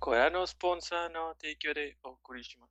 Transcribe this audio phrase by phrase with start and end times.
[0.00, 0.44] Corea no
[2.02, 2.66] o Kurishima.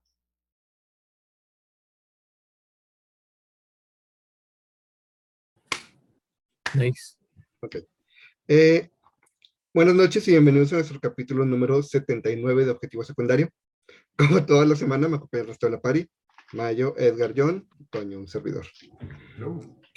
[6.73, 7.15] Nice.
[7.61, 7.75] Ok.
[8.47, 8.89] Eh,
[9.71, 13.49] buenas noches y bienvenidos a nuestro capítulo número 79 de Objetivo Secundario.
[14.17, 16.09] Como toda la semana, me acompaña el resto de la pari.
[16.53, 18.65] Mayo, Edgar John, Toño, un servidor.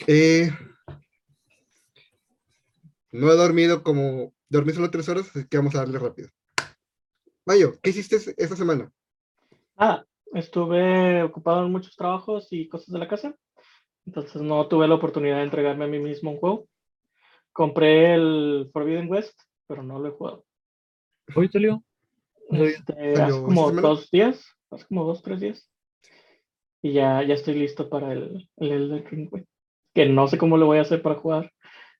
[0.06, 0.50] Eh,
[3.10, 4.34] no he dormido como...
[4.50, 6.28] Dormí solo tres horas, así que vamos a darle rápido.
[7.44, 8.90] Mayo, ¿qué hiciste esta semana?
[9.76, 13.34] Ah, estuve ocupado en muchos trabajos y cosas de la casa.
[14.06, 16.68] Entonces no tuve la oportunidad de entregarme a mí mismo un juego.
[17.52, 20.44] Compré el Forbidden West, pero no lo he jugado.
[21.34, 21.82] ¿Hoy salió?
[22.50, 25.68] Este, ¿Salió hace esta como dos días, hace como dos, tres días.
[26.80, 29.44] Y ya, ya estoy listo para el, el Elden Ring, güey.
[29.94, 31.52] Que no sé cómo lo voy a hacer para jugar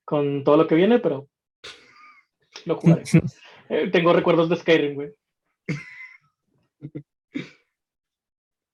[0.05, 1.28] con todo lo que viene, pero
[2.64, 3.02] lo jugaré.
[3.69, 5.14] Eh, tengo recuerdos de Skyrim, güey.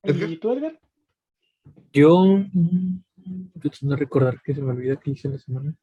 [0.03, 0.81] ¿Y tú, Edgar?
[1.92, 2.39] Yo.
[2.53, 3.03] mm,
[3.61, 5.75] Tratando de recordar que se me olvida que hice la semana.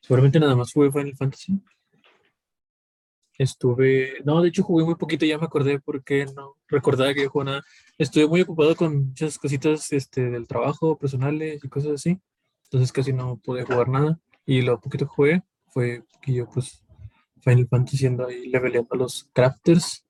[0.00, 1.60] Seguramente nada más jugué Final Fantasy.
[3.38, 4.22] Estuve.
[4.24, 7.52] No, de hecho jugué muy poquito, ya me acordé porque no recordaba que yo jugaba
[7.52, 7.64] nada.
[7.98, 12.18] Estuve muy ocupado con muchas cositas este, del trabajo, personales y cosas así.
[12.64, 14.18] Entonces casi no pude jugar nada.
[14.44, 16.85] Y lo poquito que jugué fue que yo, pues,
[17.46, 20.04] Final Fantasy ando ahí leveleando a los crafters.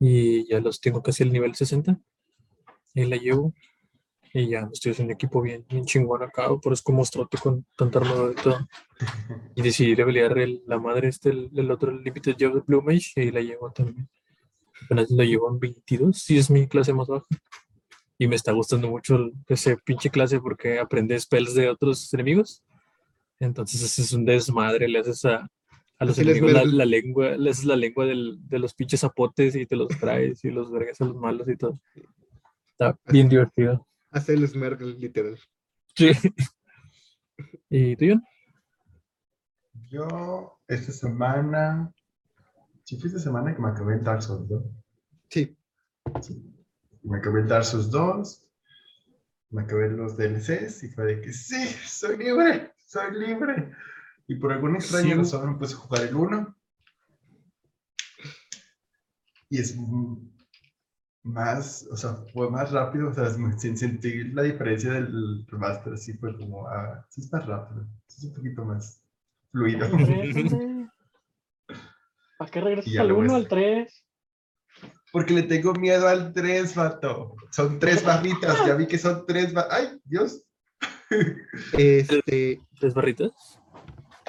[0.00, 1.98] Y ya los tengo casi al nivel 60.
[2.94, 3.52] Ahí la llevo.
[4.32, 6.48] Y ya estoy haciendo un equipo bien, bien chingón acá.
[6.62, 8.58] Por eso como monstruote con tanta armadura y todo.
[9.54, 12.82] Y decidí levelear el- la madre este, el, el otro el Limited Job de Blue
[12.82, 13.12] Mage.
[13.16, 14.08] Y ahí la llevo también.
[14.84, 16.18] Apenas lo llevo en 22.
[16.18, 17.24] Sí, es mi clase más baja.
[18.18, 22.62] Y me está gustando mucho el- ese pinche clase porque aprende spells de otros enemigos.
[23.40, 24.86] Entonces ese es un desmadre.
[24.88, 25.48] Le haces a,
[25.98, 29.54] a los enemigos la, la lengua, le haces la lengua del- de los pinches zapotes
[29.56, 31.78] y te los traes y los vergas a los malos y todo.
[32.72, 33.86] Está bien divertido.
[34.10, 35.38] Hace el Smerg, literal.
[35.94, 36.10] Sí.
[37.70, 38.22] ¿Y tú, John?
[39.90, 41.92] Yo, esta semana,
[42.84, 44.62] sí fue esta semana que me acabé el Dark Souls 2.
[45.30, 45.56] Sí,
[46.22, 46.42] Sí.
[47.02, 48.42] Me acabé el Dark Souls 2,
[49.50, 53.72] me acabé los DLCs y fue de que sí, soy libre, soy libre.
[54.28, 55.14] Y por alguna extraña Sí.
[55.14, 56.56] razón me puse a jugar el 1.
[59.48, 59.76] Y es
[61.22, 65.92] más, o sea, fue más rápido, o sea, es- sin sentir la diferencia del remaster,
[65.94, 69.02] así fue como, ah, sí es más rápido, es un poquito más
[69.52, 69.88] fluido.
[72.38, 74.04] ¿Para qué regresas al luego 1, es- al 3?
[75.12, 77.34] Porque le tengo miedo al 3, vato.
[77.50, 80.42] Son tres barritas, ya vi que son tres ba- ¡Ay, Dios!
[81.72, 83.32] este, ¿Tres barritas?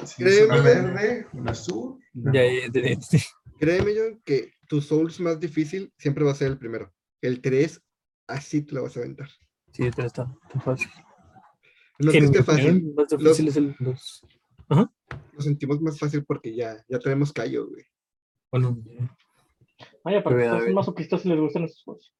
[0.05, 0.61] Sí, una Créeme.
[0.63, 1.99] verde, una azul.
[2.13, 3.19] una Ya, ya, ya, ya.
[3.59, 6.93] créeme yo que tu Souls más difícil siempre va a ser el primero.
[7.21, 7.81] El 3,
[8.27, 9.29] así te lo vas a aventar.
[9.73, 10.87] Sí, está, está, está fácil.
[11.99, 14.23] No Que es que fácil, más difícil es el dos.
[14.69, 17.83] lo sentimos más fácil porque ya, ya tenemos callo, güey.
[18.51, 18.77] Bueno,
[20.03, 20.73] Vaya, para que ver.
[20.73, 22.13] masoquistas si les gustan esos juegos.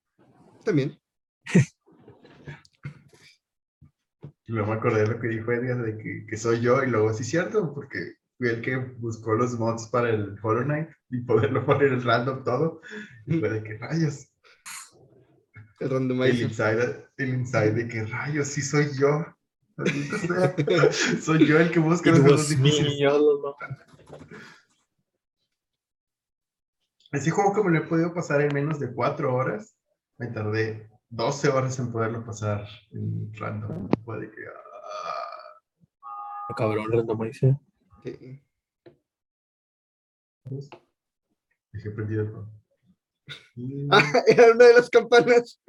[0.66, 1.00] También.
[4.48, 6.90] Y luego me acordé de lo que dijo Edgar, de que, que soy yo, y
[6.90, 10.90] luego sí es cierto, porque fui el que buscó los mods para el Hollow Knight
[11.10, 12.82] y poderlo poner en random todo.
[13.26, 14.32] Y fue de que rayos.
[15.80, 16.42] El El randomizer.
[16.42, 19.26] inside, el inside de que rayos, sí soy yo.
[21.22, 22.94] Soy yo el que busca los was difíciles.
[27.12, 29.78] Ese juego que me lo he podido pasar en menos de 4 horas,
[30.18, 33.90] me tardé 12 horas en poderlo pasar en random.
[34.06, 34.42] Puede que...
[34.48, 34.54] ah,
[36.50, 37.56] Ah, Cabrón, randomizer.
[38.04, 38.42] Sí.
[41.74, 42.34] dejé prendido el.
[43.56, 45.62] Y- Ah, era una de las campanas.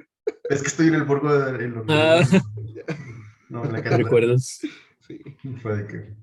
[0.49, 1.65] Es que estoy en el burgo de...
[1.65, 2.21] en los- Ah.
[3.49, 3.97] No, en la ¿Te cara.
[3.97, 4.59] recuerdas?
[4.99, 5.19] Sí.
[5.63, 6.15] Fue de que...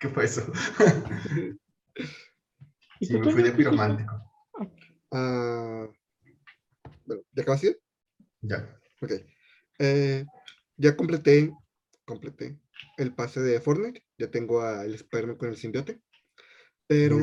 [0.00, 0.42] ¿Qué fue eso?
[2.98, 4.20] ¿Y Sí, me fui de qué piromántico.
[5.12, 5.86] Ah,
[7.06, 7.78] bueno, ¿ya acabaste?
[8.42, 8.78] Ya.
[9.00, 9.12] Ok.
[9.78, 10.24] Eh,
[10.76, 11.52] ya completé,
[12.04, 12.58] completé
[12.98, 14.04] el pase de Fortnite.
[14.18, 16.00] Ya tengo al Spider-Man con el simbiote.
[16.86, 17.18] Pero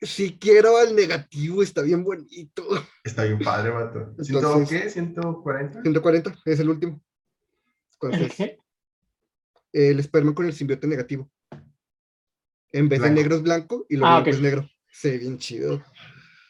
[0.00, 2.64] si quiero al negativo, está bien bonito.
[3.04, 4.14] Está bien padre, vato.
[4.22, 5.00] ¿Ciento Entonces- qué?
[5.00, 5.82] ¿140?
[5.82, 7.02] 140 es el último.
[8.00, 8.58] Entonces, ¿Qué?
[9.72, 11.30] el Spider-Man con el simbiote negativo.
[12.70, 14.68] En vez de negro es blanco y lo Ah, blanco es negro.
[14.90, 15.82] Se ve bien chido.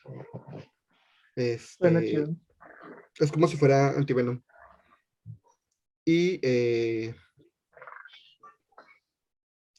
[0.05, 2.37] Suena Este, chido.
[3.19, 4.41] Es como si fuera antivenom.
[6.05, 7.15] Y eh,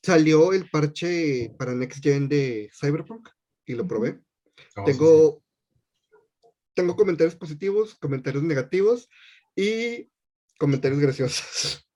[0.03, 3.29] salió el parche para Next Gen de Cyberpunk
[3.65, 4.19] y lo probé.
[4.75, 5.43] Oh, sí, Tengo,
[6.73, 9.09] tengo comentarios positivos, comentarios negativos
[9.55, 10.11] y
[10.57, 11.87] comentarios graciosos.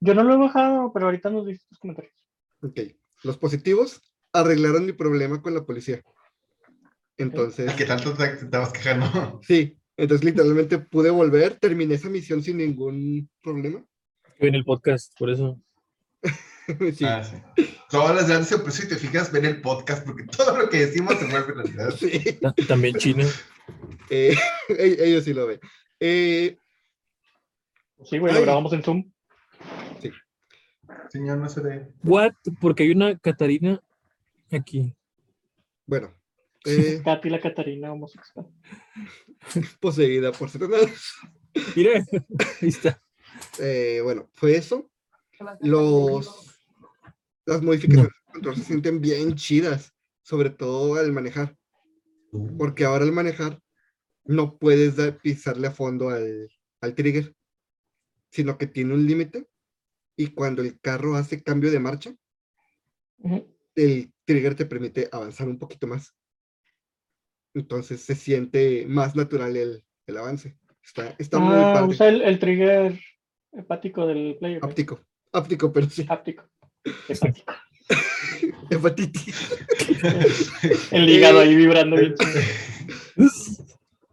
[0.00, 2.14] Yo no lo he bajado, pero ahorita nos dices tus comentarios.
[2.62, 2.80] Ok,
[3.24, 4.02] los positivos
[4.32, 6.02] arreglaron mi problema con la policía.
[7.16, 7.76] Entonces, sí.
[7.76, 9.40] ¿Qué tanto te te estabas quejando?
[9.42, 13.84] sí, entonces literalmente pude volver, terminé esa misión sin ningún problema.
[14.38, 15.60] En el podcast, por eso.
[16.94, 17.36] Sí, Ah, sí.
[17.88, 21.14] Todas las grandes sorpresas, si te fijas, ven el podcast, porque todo lo que decimos
[21.18, 21.90] se vuelve realidad.
[21.92, 22.20] sí.
[22.42, 23.24] Ta- También China.
[24.10, 24.34] Eh,
[24.68, 25.60] ellos sí lo ven.
[26.00, 26.56] Eh,
[28.04, 29.10] Sí, güey, lo grabamos en Zoom.
[31.10, 31.88] Señor, no se ve.
[32.04, 32.32] What?
[32.60, 33.80] Porque hay una Catarina
[34.52, 34.94] aquí.
[35.86, 36.14] bueno,
[36.68, 38.46] eh, Katy la Catarina homosexual.
[39.80, 41.14] poseída por Satanás.
[41.76, 42.04] Mira,
[42.62, 43.00] ahí está.
[43.58, 44.90] Eh, bueno, fue eso.
[45.60, 46.60] Los,
[47.46, 51.56] las modificaciones de control se sienten bien chidas, sobre todo al manejar,
[52.58, 53.60] porque ahora al manejar
[54.24, 56.50] no puedes dar- pisarle a fondo al,
[56.80, 57.34] al trigger,
[58.30, 59.46] sino que tiene un límite
[60.16, 62.14] y cuando el carro hace cambio de marcha,
[63.76, 66.12] el trigger te permite avanzar un poquito más.
[67.54, 70.56] Entonces se siente más natural el, el avance.
[70.82, 71.88] Está, está muy Ah, padre.
[71.88, 72.98] usa el, el trigger
[73.52, 74.60] hepático del player.
[74.60, 74.70] güey.
[74.70, 75.00] Áptico.
[75.32, 76.06] Áptico, pero sí.
[76.08, 76.44] Háptico.
[77.08, 77.52] Hepático.
[78.70, 79.56] Hepatitis.
[80.92, 82.40] El hígado ahí vibrando bien chido.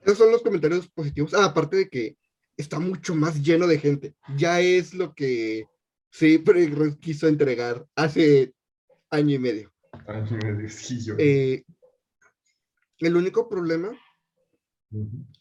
[0.03, 1.33] Esos son los comentarios positivos.
[1.33, 2.15] Ah, aparte de que
[2.57, 4.13] está mucho más lleno de gente.
[4.37, 5.65] Ya es lo que
[6.11, 8.53] siempre quiso entregar hace
[9.09, 9.73] año y medio.
[10.07, 11.15] Ay, me decillo.
[11.17, 11.63] Eh,
[13.00, 13.97] el único problema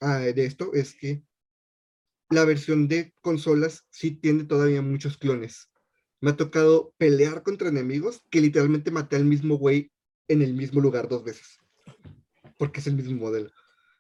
[0.01, 1.23] ah, de esto es que
[2.31, 5.71] la versión de consolas sí tiene todavía muchos clones.
[6.21, 9.93] Me ha tocado pelear contra enemigos que literalmente maté al mismo güey
[10.29, 11.59] en el mismo lugar dos veces.
[12.59, 13.51] Porque es el mismo modelo.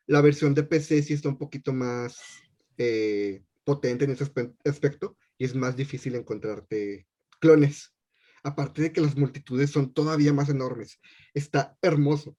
[0.06, 2.18] La versión de PC sí está un poquito más
[2.78, 7.06] eh, potente en ese aspe- aspecto y es más difícil encontrarte
[7.40, 7.94] clones.
[8.42, 10.98] Aparte de que las multitudes son todavía más enormes.
[11.32, 12.36] Está hermoso.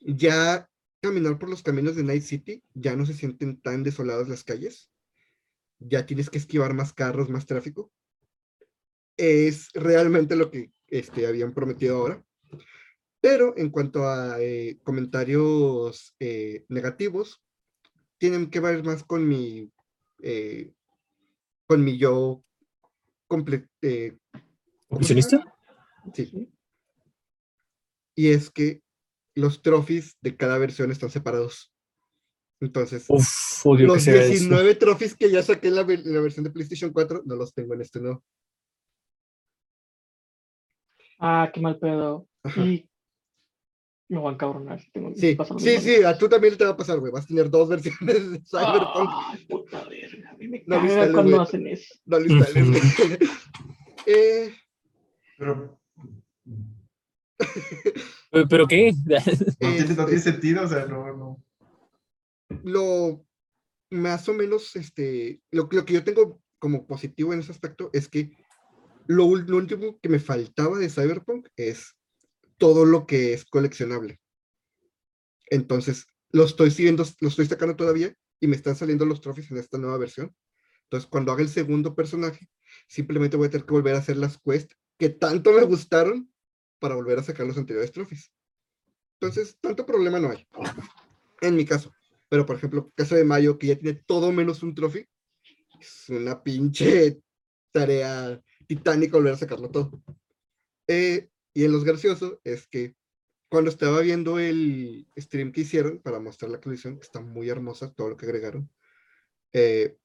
[0.00, 0.68] Ya
[1.00, 4.90] caminar por los caminos de Night City ya no se sienten tan desoladas las calles.
[5.78, 7.90] Ya tienes que esquivar más carros, más tráfico.
[9.16, 12.24] Es realmente lo que este, habían prometido ahora.
[13.20, 17.42] Pero en cuanto a eh, comentarios eh, negativos,
[18.18, 19.70] tienen que ver más con mi,
[20.22, 20.72] eh,
[21.66, 22.42] con mi yo.
[24.88, 25.44] ¿Opcionista?
[26.14, 26.50] Sí.
[28.16, 28.82] Y es que
[29.40, 31.72] los trophies de cada versión están separados.
[32.60, 34.28] Entonces, Uf, odio que los eso.
[34.28, 37.52] 19 trophies que ya saqué en la, en la versión de PlayStation 4, no los
[37.54, 38.22] tengo en este nuevo.
[41.18, 42.26] Ah, qué mal pedo.
[42.42, 42.62] Ajá.
[42.62, 42.88] Y
[44.08, 44.80] me voy a encabronar.
[44.80, 47.12] si tengo que Sí, sí, sí, a tú también te va a pasar, güey.
[47.12, 49.10] Vas a tener dos versiones de Cyberpunk.
[49.10, 50.30] Ay, puta verga.
[50.30, 51.42] A mí me No el cuando güey.
[51.42, 51.94] hacen eso.
[52.04, 52.82] No lo instales.
[54.06, 54.54] Eh,
[55.36, 55.78] Pero
[58.30, 58.92] ¿Pero- ¿Pero qué?
[59.04, 59.16] no
[59.58, 61.44] tiene, no Este- tiene sentido, o sea, no, no.
[62.64, 63.24] lo
[63.90, 68.08] más o menos, este, lo, lo que yo tengo como positivo en ese aspecto es
[68.08, 68.30] que
[69.06, 71.96] lo, lo último que me faltaba de Cyberpunk es
[72.58, 74.20] todo lo que es coleccionable.
[75.46, 79.56] Entonces, lo estoy siguiendo, lo estoy sacando todavía y me están saliendo los trophies en
[79.56, 80.34] esta nueva versión.
[80.84, 82.48] Entonces, cuando haga el segundo personaje,
[82.86, 86.30] simplemente voy a tener que volver a hacer las quests que tanto me gustaron
[86.80, 88.32] para volver a sacar los anteriores trophies.
[89.20, 90.46] Entonces, tanto problema no hay.
[91.42, 91.92] En mi caso.
[92.28, 95.06] Pero, por ejemplo, caso de Mayo, que ya tiene todo menos un trophy,
[95.80, 97.20] es una pinche
[97.72, 100.02] tarea titánica volver a sacarlo todo.
[100.88, 102.94] Eh, y en los graciosos es que
[103.48, 107.92] cuando estaba viendo el stream que hicieron para mostrar la actualización, que está muy hermosa
[107.92, 108.70] todo lo que agregaron,
[109.52, 109.96] eh,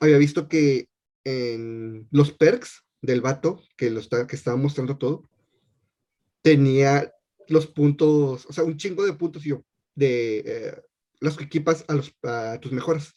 [0.00, 0.88] había visto que
[1.24, 5.29] en los perks del vato que, lo está, que estaba mostrando todo,
[6.42, 7.12] tenía
[7.48, 10.82] los puntos, o sea, un chingo de puntos y yo, de eh,
[11.20, 13.14] los que equipas a, los, a tus mejoras.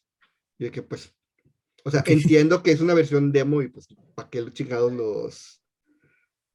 [0.58, 1.14] Y de que pues,
[1.84, 5.62] o sea, entiendo que es una versión demo y pues, ¿para qué chingados los,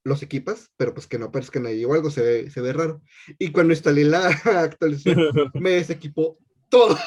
[0.05, 0.71] los equipas?
[0.77, 3.03] Pero pues que no aparezcan ahí o algo, se ve, se ve raro.
[3.39, 5.17] Y cuando instalé la actualización,
[5.55, 6.99] me desequipó todo.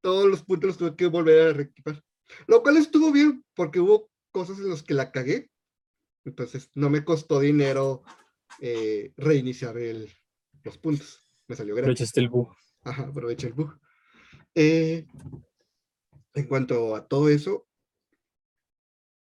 [0.00, 2.02] Todos los puntos los tuve que volver a reequipar.
[2.46, 5.50] Lo cual estuvo bien, porque hubo cosas en las que la cagué.
[6.28, 8.02] Entonces no me costó dinero
[8.60, 10.12] eh, reiniciar el,
[10.62, 11.20] los puntos.
[11.48, 11.92] Me salió gratis.
[11.92, 12.54] Aprovechaste el bug.
[12.82, 13.78] Ajá, aprovecha el bug.
[14.54, 15.06] Eh,
[16.34, 17.66] en cuanto a todo eso,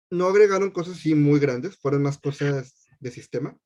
[0.09, 3.57] no agregaron cosas así muy grandes, fueron más cosas de sistema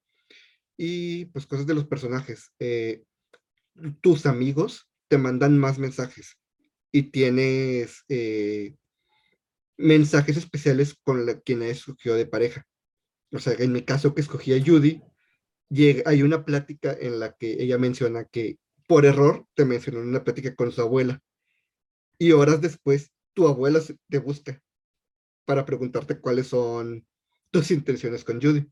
[0.78, 2.52] y pues cosas de los personajes.
[2.60, 3.04] Eh,
[4.02, 6.38] tus amigos te mandan más mensajes
[6.92, 8.76] y tienes eh,
[9.78, 12.66] mensajes especiales con la, quien escogió de pareja.
[13.32, 15.02] O sea, en mi caso que escogí a Judy,
[15.70, 20.10] llega, hay una plática en la que ella menciona que por error te mencionó en
[20.10, 21.22] una plática con su abuela.
[22.18, 24.62] Y horas después, tu abuela te busca
[25.46, 27.06] para preguntarte cuáles son
[27.52, 28.70] tus intenciones con Judy.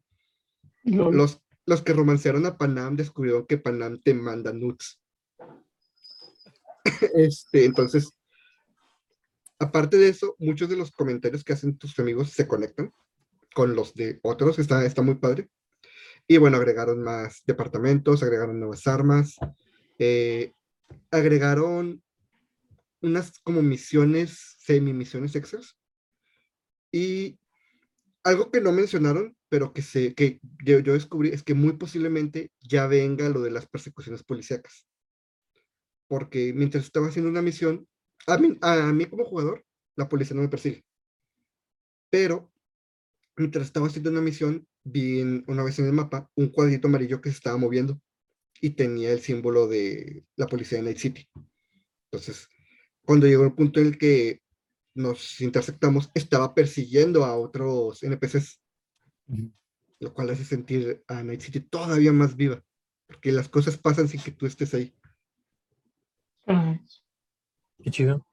[0.84, 5.00] Los, los que romancearon a Panam descubrieron que Panam te manda nudes.
[7.14, 8.14] Este, entonces,
[9.58, 12.92] aparte de eso, muchos de los comentarios que hacen tus amigos se conectan
[13.54, 15.50] con los de otros, está, está muy padre.
[16.28, 19.36] Y bueno, agregaron más departamentos, agregaron nuevas armas,
[20.00, 20.54] eh,
[21.12, 22.02] agregaron
[23.02, 25.78] unas como misiones, semi-misiones extras.
[26.92, 27.38] Y
[28.24, 32.52] algo que no mencionaron, pero que, se, que yo, yo descubrí, es que muy posiblemente
[32.62, 34.88] ya venga lo de las persecuciones policíacas.
[36.08, 37.88] Porque mientras estaba haciendo una misión,
[38.28, 40.86] a mí, a mí como jugador, la policía no me persigue.
[42.10, 42.53] Pero
[43.36, 47.22] mientras estaba haciendo una misión, vi en- una vez en el mapa un cuadrito amarillo
[47.22, 48.02] que se estaba moviendo
[48.62, 51.28] y tenía el símbolo de la policía de Night City.
[52.12, 52.48] Entonces,
[53.06, 54.42] cuando llegó el punto en el que
[54.96, 58.62] nos intersectamos, estaba persiguiendo a otros NPCs,
[60.00, 62.64] lo cual hace sentir a Night City todavía más viva,
[63.08, 64.94] porque las cosas pasan sin que tú estés ahí.
[67.82, 68.28] Qué chido.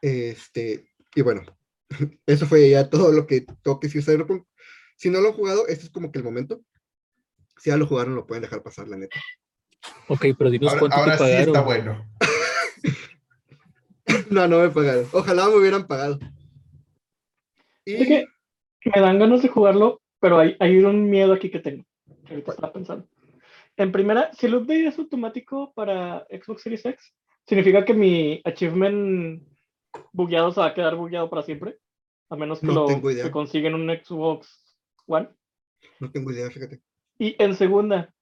[0.00, 1.42] Este, y bueno,
[2.26, 4.44] eso fue ya todo lo que tengo que decir Cyberpunk.
[4.96, 6.60] Si no lo han jugado, este es como que el momento.
[7.58, 9.18] Si ya lo jugaron, lo pueden dejar pasar, la neta.
[10.08, 11.48] Ok, pero dinos Ahora, cuánto ahora te sí pagaron.
[11.48, 12.10] está bueno.
[14.30, 15.06] No, no me pagaron.
[15.12, 16.18] Ojalá me hubieran pagado.
[17.84, 18.26] Y Es que
[18.94, 21.84] me dan ganas de jugarlo, pero hay, hay un miedo aquí que tengo.
[22.24, 23.08] que ahorita estaba pensando.
[23.76, 27.12] En primera, si el update es automático para Xbox Series X,
[27.46, 29.42] significa que mi achievement
[30.12, 31.78] bugueado se va a quedar bugueado para siempre.
[32.30, 33.24] A menos que No lo tengo idea.
[33.24, 34.76] que consiguen un Xbox
[35.06, 35.28] One.
[36.00, 36.80] no tengo idea, fíjate.
[37.18, 38.12] Y en segunda,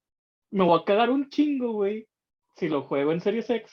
[0.50, 2.06] me voy a cagar un chingo, güey,
[2.56, 3.72] si lo juego en Series X.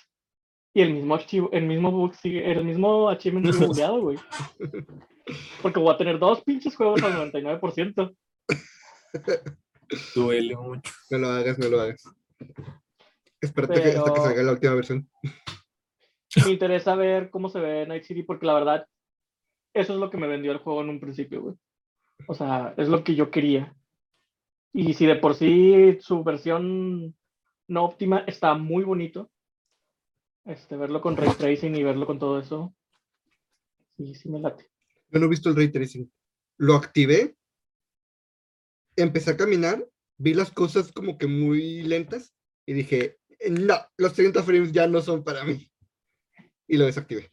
[0.73, 4.17] Y el mismo archivo, el mismo bug sigue, el mismo achievement sigue bugueado, güey.
[5.61, 8.15] Porque voy a tener dos pinches juegos al 99%.
[10.15, 10.91] Duele mucho.
[11.09, 12.03] No lo hagas, no lo hagas.
[13.41, 15.09] Espérate que, hasta que Pero- salga la última versión.
[16.45, 18.87] Me interesa ver cómo se ve Night City, porque la verdad,
[19.73, 21.55] eso es lo que me vendió el juego en un principio, güey.
[22.27, 23.75] O sea, es lo que yo quería.
[24.73, 27.15] Y si de por sí su versión
[27.67, 29.29] no óptima está muy bonito,
[30.45, 32.73] este, verlo con ray tracing y verlo con todo eso,
[33.97, 34.69] sí, sí me late.
[35.09, 36.11] Yo no he visto el ray tracing.
[36.57, 37.35] Lo activé,
[38.95, 42.33] empecé a caminar, vi las cosas como que muy lentas
[42.65, 43.17] y dije,
[43.49, 45.70] no, los 30 frames ya no son para mí.
[46.71, 47.29] Y lo desactivé.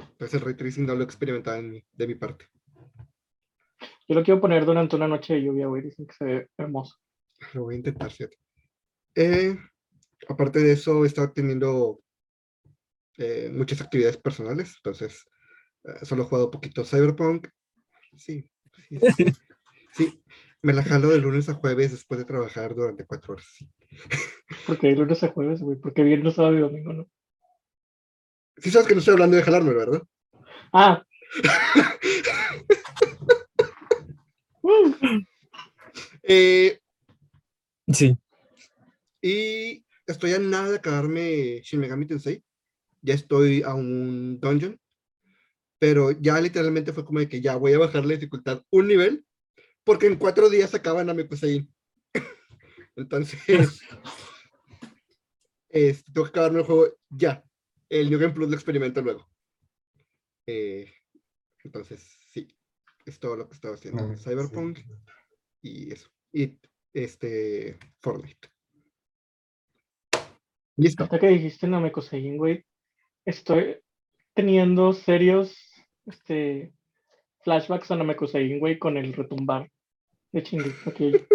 [0.00, 2.46] Entonces el ray tracing no lo he experimentado en mi- de mi parte.
[4.08, 5.82] Yo lo quiero poner durante una noche de lluvia, güey.
[5.82, 6.96] Dicen que se ve hermoso.
[7.52, 8.38] Lo voy a intentar, fíjate.
[9.14, 9.58] Eh,
[10.26, 12.00] aparte de eso, he estado teniendo
[13.18, 15.22] eh, muchas actividades personales, entonces
[15.84, 17.48] eh, solo he jugado poquito Cyberpunk.
[18.16, 18.48] Sí,
[18.88, 19.24] sí, sí,
[19.92, 20.22] sí.
[20.62, 23.46] Me la jalo de lunes a jueves después de trabajar durante cuatro horas.
[23.54, 23.68] sí.
[24.66, 25.76] Porque hay lunes a jueves, güey.
[25.78, 27.06] Porque viernes, sábado y domingo, ¿no?
[28.58, 30.02] Sí sabes que no estoy hablando de jalarme, ¿verdad?
[30.72, 31.02] Ah.
[36.24, 36.78] Eh,
[37.88, 38.16] Sí.
[39.20, 42.42] y estoy a nada de acabarme Shin Megami Tensei.
[43.02, 44.78] Ya estoy a un dungeon.
[45.80, 49.26] Pero ya literalmente fue como de que ya voy a bajar la dificultad un nivel.
[49.84, 51.68] Porque en cuatro días acaban a Mekusein.
[52.96, 53.40] Entonces.
[55.70, 57.44] este, tengo que acabarme el juego ya.
[57.92, 59.28] El New Game Plus lo experimento luego.
[60.46, 60.90] Eh,
[61.62, 62.48] entonces, sí.
[63.04, 64.08] Es todo lo que estaba haciendo.
[64.08, 64.84] No, Cyberpunk sí.
[65.60, 66.08] y eso.
[66.32, 66.58] Y
[66.94, 68.48] este Fortnite.
[70.78, 71.02] Listo.
[71.04, 72.64] ahorita que dijiste Namekosein, güey.
[73.26, 73.76] Estoy
[74.32, 75.54] teniendo serios
[76.06, 76.72] este,
[77.40, 79.70] flashbacks a Namekosein, güey, con el retumbar
[80.32, 80.92] de Shingeki.
[80.92, 81.26] que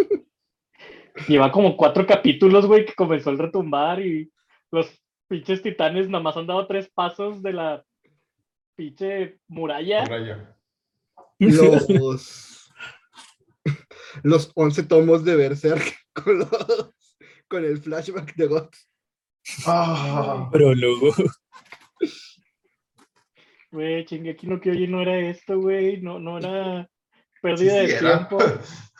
[1.27, 4.31] Lleva como cuatro capítulos, güey, que comenzó el retumbar y
[4.71, 4.87] los
[5.27, 7.85] pinches titanes nada más han dado tres pasos de la
[8.75, 10.03] pinche muralla.
[11.39, 11.87] Los,
[14.23, 16.91] los 11 tomos de Berserk con, los-
[17.47, 18.69] con el flashback de God.
[19.65, 21.13] Ah, Prólogo.
[23.71, 26.89] Güey, Shingeki no Kyojin no era esto, güey, no, no era
[27.41, 28.27] pérdida Sí, de era.
[28.27, 28.37] tiempo.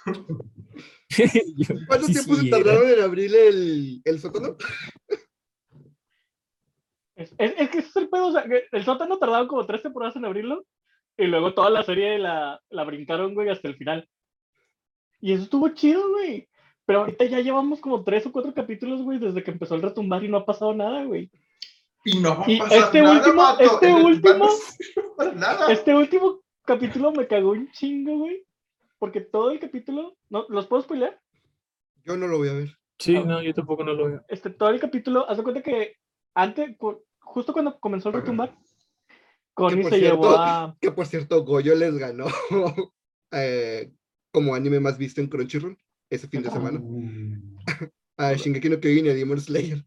[1.88, 2.58] ¿Cuánto sí, tiempo sí, se era.
[2.58, 4.56] tardaron en abrir el, el sótano?
[7.18, 9.66] Es, es- es que ese es el pedo, o sea, que el sótano tardaron como
[9.66, 10.64] tres temporadas en abrirlo
[11.18, 14.08] y luego toda la serie la, la brincaron, güey, hasta el final.
[15.20, 16.48] Y eso estuvo chido, güey.
[16.86, 20.24] Pero ahorita ya llevamos como tres o cuatro capítulos, güey, desde que empezó el retumbar
[20.24, 21.30] y no ha pasado nada, güey.
[22.06, 24.50] Y no va a Y pasar este nada, último- este último-
[25.36, 25.72] nada.
[25.74, 28.46] Este último capítulo me cagó un chingo, güey.
[29.00, 30.46] Porque todo el capítulo, ¿no?
[30.50, 31.20] ¿los puedo spoiler?
[32.06, 32.70] Yo no lo voy a ver.
[33.00, 34.26] Sí, no, yo tampoco no lo veo.
[34.30, 35.96] Este, todo el capítulo, haz de cuenta que
[36.34, 36.76] antes,
[37.38, 38.58] justo cuando comenzó el retumbar,
[39.54, 40.76] Connie se cierto- llevó a...
[40.82, 42.26] Que por cierto, Goyo les ganó
[43.32, 43.92] eh,
[44.32, 45.78] como anime más visto en Crunchyroll
[46.10, 46.80] ese fin de semana.
[46.82, 47.38] Uh,
[48.18, 49.86] A Shingeki no Kyojin y a Demon Slayer.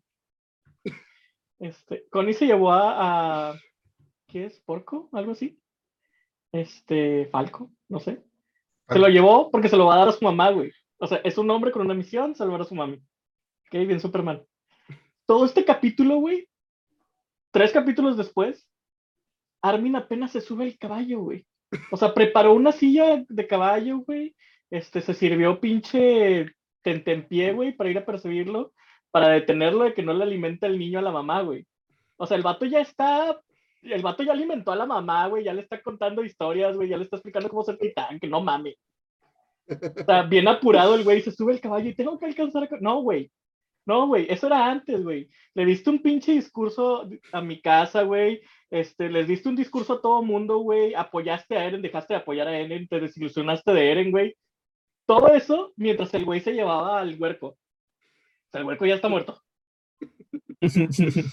[1.59, 3.55] Este, Connie se llevó a, a-
[4.29, 4.61] ¿qué es?
[4.61, 5.09] ¿Porco?
[5.13, 5.59] ¿Algo así?
[6.53, 8.23] Este, Falco, no sé.
[8.89, 10.71] Se lo llevó porque se lo va a dar a su mamá, güey.
[10.99, 12.97] O sea, es un hombre con una misión, salvar a su mami.
[13.67, 14.43] Ok, bien Superman.
[15.27, 16.49] Todo este capítulo, güey,
[17.51, 18.67] tres capítulos después,
[19.63, 21.47] Armin apenas se sube al caballo, güey.
[21.91, 24.35] O sea, preparó una silla de caballo, güey.
[24.71, 26.47] Este, se sirvió pinche
[26.83, 28.73] tentempié, güey, para ir a perseguirlo,
[29.11, 31.67] para detenerlo de que no le alimente el niño a la mamá, güey.
[32.17, 33.41] O sea, el vato ya está,
[33.83, 36.97] el vato ya alimentó a la mamá, güey, ya le está contando historias, güey, ya
[36.97, 38.77] le está explicando cómo ser titán, que no mame.
[39.69, 42.69] O sea, bien apurado el güey, se sube el caballo y tengo que alcanzar a...
[42.81, 43.31] No, güey.
[43.91, 45.29] No, güey, eso era antes, güey.
[45.53, 48.41] Le diste un pinche discurso a mi casa, güey.
[48.71, 50.95] Este, les diste un discurso a todo mundo, güey.
[50.95, 54.37] Apoyaste a Eren, dejaste de apoyar a Eren, te desilusionaste de Eren, güey.
[55.07, 57.49] Todo eso mientras el güey se llevaba al huerco.
[57.49, 57.59] O
[58.53, 59.43] sea, el huerco ya está muerto.
[60.69, 61.25] sí.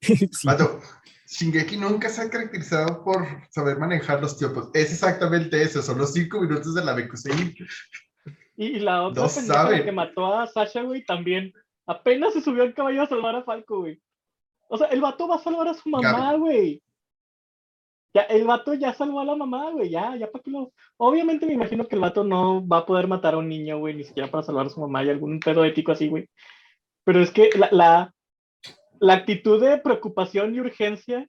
[0.00, 0.30] Sí.
[0.44, 0.80] Vato,
[1.26, 4.70] Shingeki nunca se ha caracterizado por saber manejar los tiempos.
[4.74, 7.52] Es exactamente eso, son los cinco minutos de la Bekusein.
[8.62, 11.52] Y, y la otra No pendeja, que mató a Sasha, güey, también.
[11.86, 14.00] Apenas se subió al caballo a salvar a Falco, güey.
[14.68, 16.80] O sea, el vato va a salvar a su mamá, güey.
[18.14, 19.90] Ya, el vato ya salvó a la mamá, güey.
[19.90, 20.72] Ya, ya para que lo.
[20.96, 23.94] Obviamente me imagino que el vato no va a poder matar a un niño, güey,
[23.94, 26.28] ni siquiera para salvar a su mamá y algún pedo ético así, güey.
[27.04, 28.14] Pero es que la, la,
[29.00, 31.26] la actitud de preocupación y urgencia,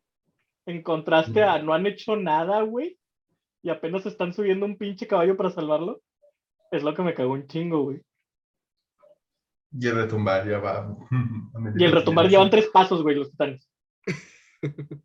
[0.68, 3.00] en contraste a no han hecho nada, güey,
[3.64, 6.02] y apenas están subiendo un pinche caballo para salvarlo,
[6.74, 8.02] es lo que me cagó un chingo, güey.
[9.72, 10.98] Y el retumbar ya va.
[11.78, 13.70] Y el retumbar llevan tres pasos, güey, los titanes.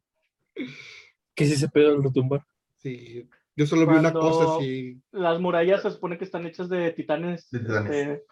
[1.35, 2.44] ¿Qué es ese pedo del retumbar?
[2.76, 5.00] Sí, yo solo vi una cosa así.
[5.12, 7.92] Las murallas se supone que están hechas de titanes, De titanes.
[7.92, 8.24] este,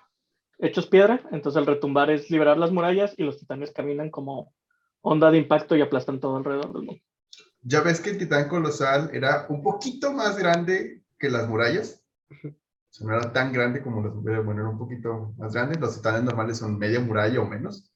[0.59, 4.55] hechos piedra, entonces el retumbar es liberar las murallas y los titanes caminan como
[5.03, 7.03] onda de impacto y aplastan todo alrededor del mundo.
[7.63, 12.03] Ya ves que el titán colosal era un poquito más grande que las murallas.
[12.97, 15.79] O sea, no era tan grande como las murallas, bueno, era un poquito más grande.
[15.79, 17.91] Los titanes normales son media muralla o menos.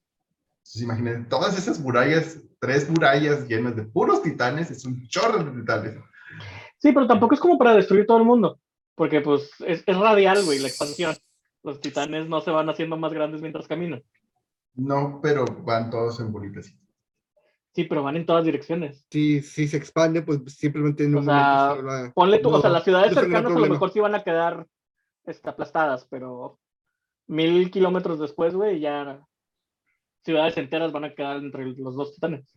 [0.58, 5.58] Entonces imagínense, todas esas murallas, tres murallas llenas de puros titanes, es un chorro de
[5.60, 5.94] titanes.
[6.78, 8.60] Sí, pero tampoco es como para destruir todo el mundo,
[8.94, 11.14] porque pues es, es radial, güey, la expansión.
[11.62, 14.02] Los titanes no se van haciendo más grandes mientras caminan.
[14.74, 16.74] No, pero van todos en bolitas.
[17.74, 19.06] Sí, pero van en todas direcciones.
[19.10, 22.50] Si, si se expande, pues simplemente en O un sea, momento se va- Ponle tú,
[22.50, 24.66] o sea, No, las ciudades no cercanas a lo mejor sí van a quedar
[25.24, 26.58] este, aplastadas, pero
[27.26, 29.24] mil kilómetros después, güey, ya
[30.24, 32.56] ciudades enteras van a quedar entre los dos titanes.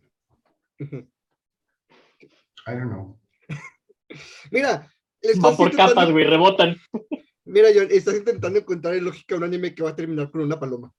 [2.66, 3.20] I don't know.
[4.50, 4.90] Mira,
[5.40, 6.76] Van por intentando- capas, güey, rebotan.
[7.46, 10.58] Mira, John, estás intentando encontrar lógica a un anime que va a terminar con una
[10.58, 10.92] paloma.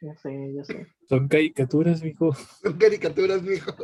[0.00, 0.86] Ya sé, ya sé.
[1.08, 2.32] Son caricaturas, mijo.
[2.34, 3.74] Son caricaturas, mijo.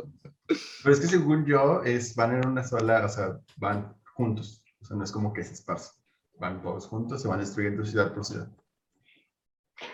[0.47, 4.63] Pero es que según yo, es, van en una sola, o sea, van juntos.
[4.81, 6.02] O sea, no es como que se esparcen.
[6.43, 8.49] Van todos juntos, se van destruyendo ciudad por ciudad.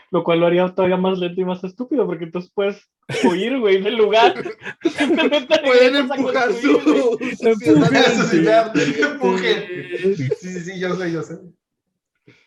[0.10, 2.90] Lo cual lo haría todavía más lento y más estúpido, porque entonces puedes
[3.24, 4.34] huir, güey, del lugar.
[5.64, 7.18] Pueden empujar su,
[8.32, 8.74] ciudad.
[8.76, 9.64] Empujen.
[10.16, 11.36] Sí, sí, sí, yo sé, yo sé.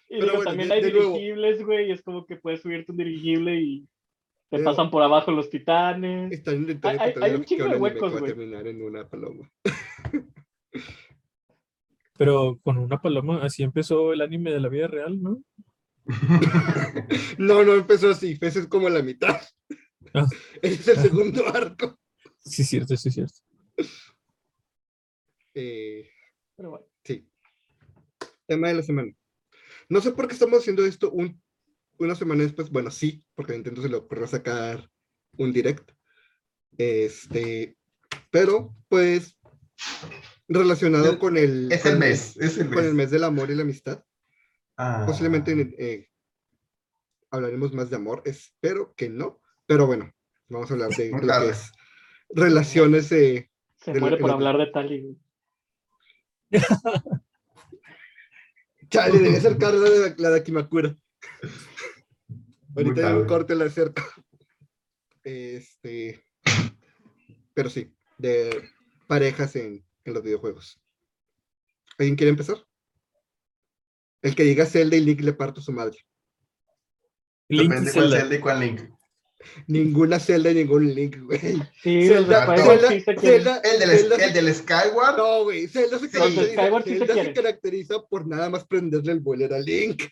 [0.08, 2.60] Y Pero digo, bueno, también de- hay de dirigibles, güey, y es como que puedes
[2.60, 3.86] subirte un dirigible y
[4.50, 6.32] te De- pasan por abajo los titanes.
[6.32, 8.24] Están intentando Hay- hay- un un de huecos, güey.
[8.34, 9.48] terminar en una paloma.
[12.22, 15.42] Pero con una paloma, así empezó el anime de la vida real, ¿no?
[17.36, 19.40] No, no empezó así, ese es como la mitad.
[20.14, 20.28] Ah.
[20.62, 21.98] Es el segundo arco.
[22.38, 23.40] Sí, cierto, sí, cierto.
[25.54, 26.08] Eh,
[26.54, 26.86] Pero bueno.
[27.02, 27.28] sí.
[28.46, 29.12] Tema de la semana.
[29.88, 31.42] No sé por qué estamos haciendo esto un,
[31.98, 32.70] una semana después.
[32.70, 34.88] Bueno, sí, porque a Nintendo se le ocurrió sacar
[35.38, 35.90] un direct.
[36.78, 37.76] Este,
[38.30, 39.36] pero pues
[40.48, 43.10] relacionado con el, Es el mes, es el con el mes.
[43.10, 44.04] del amor y la amistad.
[44.76, 45.04] Ah.
[45.06, 46.08] Posiblemente eh,
[47.30, 50.12] hablaremos más de amor, espero que no, pero bueno,
[50.48, 51.44] vamos a hablar de lo Claro.
[51.46, 51.72] que es
[52.30, 55.16] relaciones eh, Se de muere por hablar de Tali, güey.
[58.90, 60.96] Chale, debe ser Carla de la, de Akimakura.
[62.68, 64.02] Muy Ahorita en un corte la acerco.
[65.24, 66.22] Este.
[67.54, 68.68] Pero sí, de
[69.06, 70.80] parejas en, en los videojuegos.
[71.98, 72.56] ¿Alguien quiere empezar?
[74.22, 75.98] El que diga Zelda y Link le parto su madre.
[77.48, 78.20] Link y Depende cuál Zelda.
[78.20, 78.80] Zelda y cuál Link.
[79.66, 81.40] Ninguna Zelda y ningún Link, güey.
[81.82, 83.42] Sí, Zelda, Zelda- Skyward Zelda, sí se quieren.
[83.42, 85.16] Zelda, El del, Zelda se- el del Skyward.
[85.16, 85.66] No, güey.
[85.68, 86.12] Zelda se Sí.
[86.12, 90.02] caracteriza, sí Zelda se caracteriza por nada más prenderle el boiler a Link.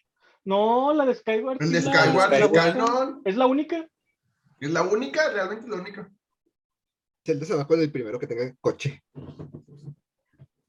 [0.44, 1.62] No, la de Skyward.
[1.62, 3.22] El de Skyward la canon.
[3.24, 3.88] Es la única.
[4.58, 6.10] Es la única, realmente la única.
[7.24, 9.04] Zelda se va con el primero que tenga coche.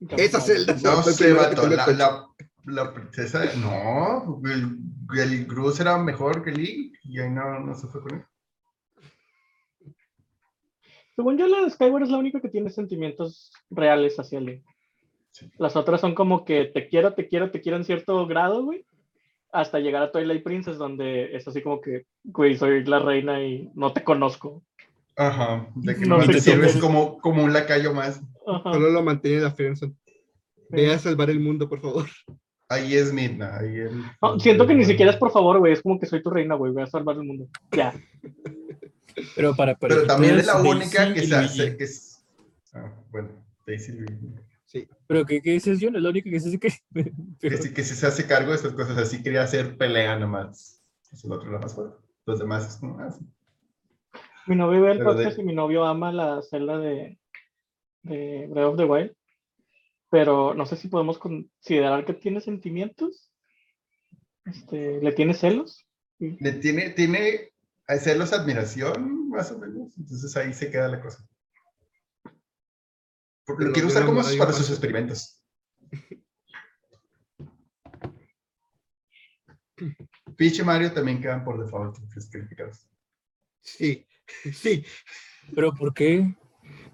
[0.09, 1.67] Esa se No sé, vato.
[1.67, 2.27] La, la,
[2.65, 3.43] la princesa.
[3.55, 4.77] No, el,
[5.19, 6.95] el Gruz era mejor que Link.
[7.03, 8.25] Y ahí no, no se fue con él.
[11.15, 14.63] Según yo, la de Skyward es la única que tiene sentimientos reales hacia Link.
[15.31, 15.51] Sí.
[15.57, 18.85] Las otras son como que te quiero, te quiero, te quiero en cierto grado, güey.
[19.51, 23.69] Hasta llegar a Twilight Princess, donde es así como que, güey, soy la reina y
[23.75, 24.63] no te conozco.
[25.17, 25.67] Aja.
[25.75, 28.21] De que No no sé te sirves como, como un lacayo más.
[28.47, 28.73] Ajá.
[28.73, 29.93] Solo lo mantiene la Friendzone.
[30.69, 32.05] Ve a salvar el mundo, por favor.
[32.69, 33.57] Ahí es Midna.
[33.57, 35.73] Ahí es, No, siento que ni siquiera es por favor, güey.
[35.73, 36.71] Es como que soy tu reina, güey.
[36.71, 37.47] Voy a salvar el mundo.
[37.71, 37.93] Ya.
[39.35, 41.77] Pero para Pero también es la única Daisy que se hace.
[41.77, 42.25] Que es,
[42.73, 43.29] ah, bueno,
[43.67, 44.87] Daisy Luigi.
[45.05, 45.89] Pero ¿qué, qué dices yo?
[45.89, 46.69] Es la única que sé que...
[46.93, 48.97] Que, Pero, sí, que sí se hace cargo de estas cosas.
[48.97, 50.81] Así quería hacer pelea nomás.
[51.11, 51.97] Es el otro era más fuerte.
[52.25, 52.97] Los demás es como.
[52.99, 53.25] Ah, sí.
[54.47, 57.19] Mi novio ve el Pero de- podcast y mi novio ama la celda de,
[58.03, 59.15] de Breath of the Wild.
[60.09, 63.31] Pero no sé si podemos considerar que tiene sentimientos.
[64.45, 65.85] Este, ¿Le tiene celos?
[66.19, 67.53] Le tiene, tiene
[67.87, 69.97] a celos admiración, más o menos.
[69.97, 71.25] Entonces ahí se queda la cosa.
[73.45, 75.43] Porque lo de usar como para más- sus experimentos.
[80.37, 82.87] Peach y Mario también quedan por default descalificados.
[83.61, 84.05] Sí,
[84.53, 84.85] sí.
[85.53, 86.35] ¿Pero por qué?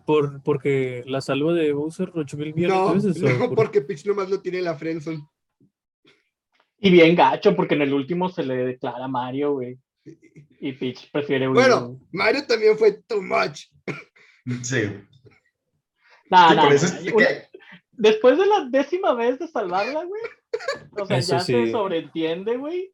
[0.07, 3.21] ¿Por, ¿Porque la salva de Bowser 8000 millones No, de veces?
[3.39, 5.27] no, por- porque Peach nomás lo tiene en la Friendzone.
[6.79, 9.77] Y bien gacho, porque en el último se le declara Mario, güey.
[10.61, 11.55] Y Peach prefiere huir.
[11.59, 13.65] Bueno, Mario también fue too much.
[14.63, 14.83] Sí.
[16.29, 16.69] Nah, una-
[17.91, 20.21] Después de la décima vez de salvarla, güey.
[21.01, 22.93] O sea, Eso ya se sobreentiende, güey.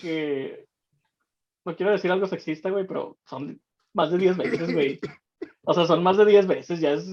[0.00, 0.64] Que.
[1.64, 3.60] No quiero decir algo sexista, güey, pero son
[3.92, 4.98] más de 10 veces, güey.
[5.68, 7.04] O sea, son más de 10 veces, ya es.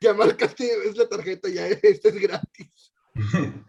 [0.00, 2.92] Ya marcaste es la tarjeta, ya este es gratis.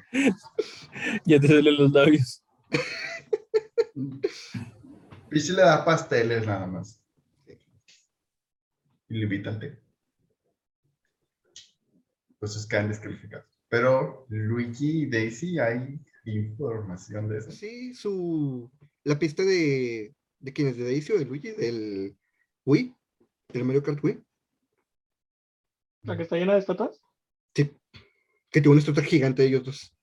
[1.26, 2.44] Ya te salen los labios.
[5.30, 7.04] Peach le da pasteles nada más.
[9.10, 9.80] Y le invita al té.
[12.40, 13.48] Pues esos quedan descalificados.
[13.68, 17.52] Pero Luigi y Daisy hay información de eso.
[17.52, 18.72] Sí, su.
[19.04, 20.16] La pista de.
[20.40, 20.78] ¿De quién es?
[20.78, 21.52] ¿De Daisy o de Luigi?
[21.52, 22.16] Del
[22.66, 22.96] Wii.
[23.50, 24.24] Del Mario Kart Wii.
[26.04, 27.00] La que está llena de estatuas.
[27.56, 27.72] Sí.
[28.50, 29.96] Que tiene una estatua gigante de ellos dos.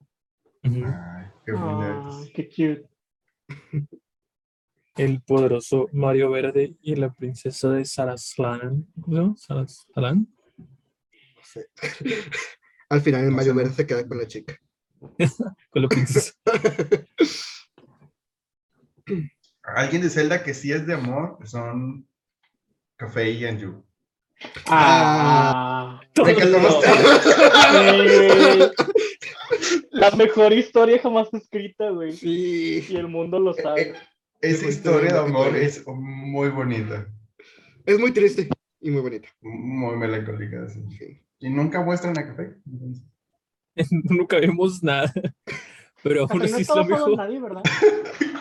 [0.63, 0.83] Ay,
[1.45, 2.89] qué Ah, qué cute.
[4.97, 8.87] El poderoso Mario Verde y la princesa de Saraslan.
[9.01, 9.69] ¿Cómo se llama?
[9.69, 10.29] Saraslan.
[10.59, 11.69] No sé.
[12.91, 13.55] Al final el No Mario.
[13.55, 14.59] Verde se queda con la chica.
[15.71, 16.35] Con la princesa.
[19.63, 22.07] Alguien de Zelda que sí es de amor son
[23.01, 23.83] Café y Anju.
[24.67, 25.99] Ah.
[26.15, 26.37] Güey.
[29.91, 32.13] La mejor historia jamás escrita, güey.
[32.13, 32.85] Sí.
[32.87, 33.93] Y el mundo lo sabe.
[33.93, 33.95] Eh,
[34.43, 37.09] Esa historia de amor es muy bonita.
[37.87, 38.51] Es muy triste
[38.83, 39.31] y muy bonita.
[39.41, 40.69] Muy melancólica.
[40.69, 40.83] sí.
[40.99, 41.23] Sí.
[41.39, 42.57] Y nunca muestran a Café.
[44.11, 45.11] Nunca vimos nada.
[46.03, 47.17] Pero aún no así es está lo.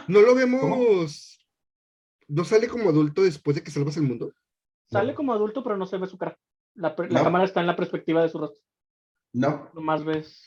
[0.10, 1.40] No lo vemos.
[2.28, 4.34] No sale como adulto después de que salvas el mundo.
[4.92, 6.38] Sale como adulto, pero no se ve su cara.
[6.76, 7.24] La, la No.
[7.24, 8.64] cámara está en la perspectiva de su rostro.
[9.34, 10.44] No, Nomás ves.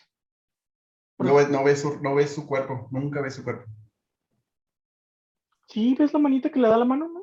[1.19, 2.89] no ves, no, ves su, no ves su cuerpo.
[2.91, 3.71] Nunca ves su cuerpo.
[5.69, 7.23] Sí, ves la manita que le da la mano, ¿no?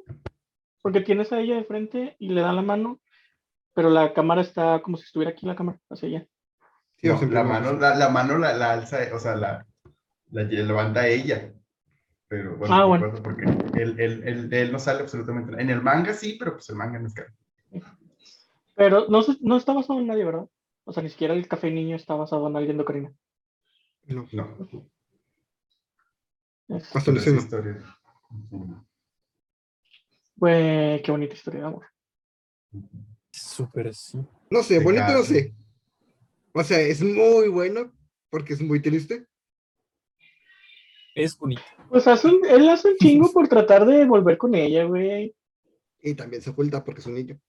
[0.82, 3.00] Porque tienes a ella de frente y le da la mano,
[3.74, 6.28] pero la cámara está como si estuviera aquí la cámara, hacia allá.
[6.98, 9.66] Sí, No, la, mano, la, la mano la, la alza, o sea, la,
[10.32, 11.54] la levanta ella.
[12.30, 13.14] Pero bueno, Ah, no bueno.
[13.24, 13.44] porque
[13.82, 15.64] él, él, él, él no sale absolutamente nada.
[15.64, 17.34] En el manga sí, pero pues el manga no es caro.
[18.76, 20.48] Pero no, se- no está basado en nadie, ¿verdad?
[20.86, 23.12] O sea, ni siquiera el café niño está basado en alguien de Ocarina.
[24.06, 24.58] No, No.
[26.70, 27.18] Es- hasta no.
[27.20, 27.84] historia.
[30.36, 31.86] Güey, qué bonita historia de amor.
[33.32, 34.20] Súper así.
[34.52, 35.54] No sé, bonito no sé.
[36.54, 37.92] O sea, es muy bueno
[38.30, 39.26] porque es muy triste.
[41.16, 41.62] Es bonito.
[41.90, 45.34] Pues hace un- él hace un chingo por tratar de volver con ella, güey.
[46.02, 47.40] Y también se oculta porque es un niño.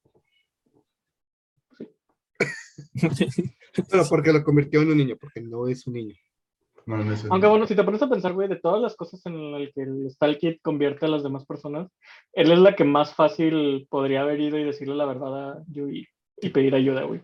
[3.90, 6.14] Pero porque lo convirtió en un niño, porque no es un niño.
[6.86, 9.24] No, no es Aunque bueno, si te pones a pensar, güey, de todas las cosas
[9.26, 11.88] en las que el Stalkid convierte a las demás personas,
[12.32, 16.06] él es la que más fácil podría haber ido y decirle la verdad a Yui
[16.38, 17.20] y pedir ayuda, güey.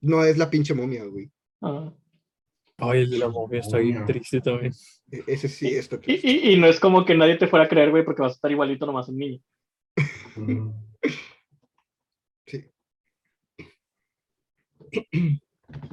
[0.00, 1.30] No es la pinche momia, güey.
[1.60, 1.92] Ah.
[2.78, 4.72] Ay, el de la momia está bien triste también.
[5.10, 6.28] E- Ese sí está Y, triste.
[6.28, 8.34] y- y no es como que nadie te fuera a creer, güey, porque vas a
[8.36, 9.40] estar igualito nomás un niño.
[12.46, 12.64] Sí.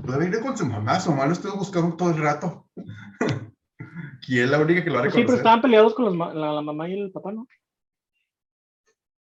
[0.05, 2.69] Puede venir con su mamá, su mamá lo estuvo buscando todo el rato.
[4.27, 6.15] y es la única que lo va a Pues sí, pero estaban peleados con los
[6.15, 7.45] ma- la, la mamá y el papá, ¿no?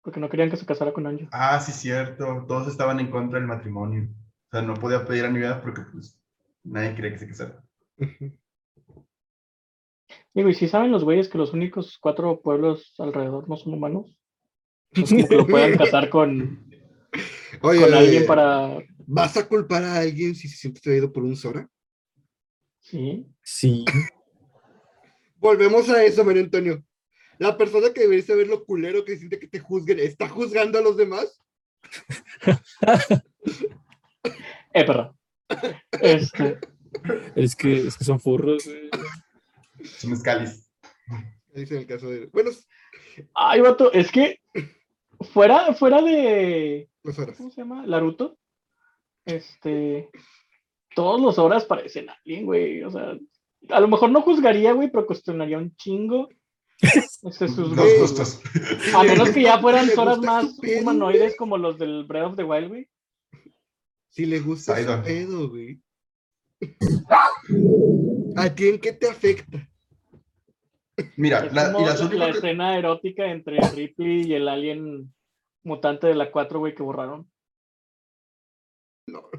[0.03, 1.27] Porque no querían que se casara con Anjo.
[1.33, 2.47] Ah, sí, cierto.
[2.49, 4.09] Todos estaban en contra del matrimonio.
[4.11, 6.19] O sea, no podía pedir ayuda porque pues
[6.71, 7.63] nadie quería que se casara.
[7.99, 8.33] Ujú.
[10.35, 14.17] Digo, y si saben los güeyes que los únicos cuatro pueblos alrededor no son humanos,
[14.95, 16.69] como que lo puedan casar con,
[17.63, 18.79] Oye, con oye, alguien para.
[19.07, 21.69] ¿vas a culpar a alguien si se siente traído por un Sora?
[22.81, 23.27] Sí.
[23.43, 23.85] Sí.
[25.37, 26.85] Volvemos a eso, Mario Antonio.
[27.39, 30.83] La persona que debería saber lo culero que siente que te juzguen, ¿está juzgando a
[30.83, 31.41] los demás?
[34.75, 35.18] Eh, perra.
[36.01, 36.59] Este,
[37.35, 38.65] Es que, es que son furros.
[38.65, 38.91] güey.
[39.85, 40.71] Son escalis.
[41.55, 42.27] Dice en el caso de.
[42.27, 42.51] Bueno,
[43.35, 44.41] ay, vato, es que
[45.33, 46.89] fuera, fuera de.
[47.37, 47.87] ¿Cómo se llama?
[47.87, 48.39] Naruto.
[49.25, 50.11] Este.
[50.95, 52.83] Todos los horas parecen alguien, güey.
[52.83, 53.17] O sea,
[53.71, 56.29] a lo mejor no juzgaría, güey, pero cuestionaría un chingo.
[56.81, 58.41] Este, sus gustos.
[58.95, 62.69] A menos que ya fueran horas más humanoides como los del Breath of the Wild,
[62.69, 62.89] güey.
[64.19, 65.05] Si le gusta Sidon.
[65.05, 65.81] pedo, güey.
[68.35, 69.71] ¿A ti en qué te afecta?
[71.17, 75.15] Mira, Es la, y la, únicas la que- escena erótica entre Ripley y el alien
[75.63, 77.31] mutante de la 4, güey, que borraron.
[79.07, 79.31] No,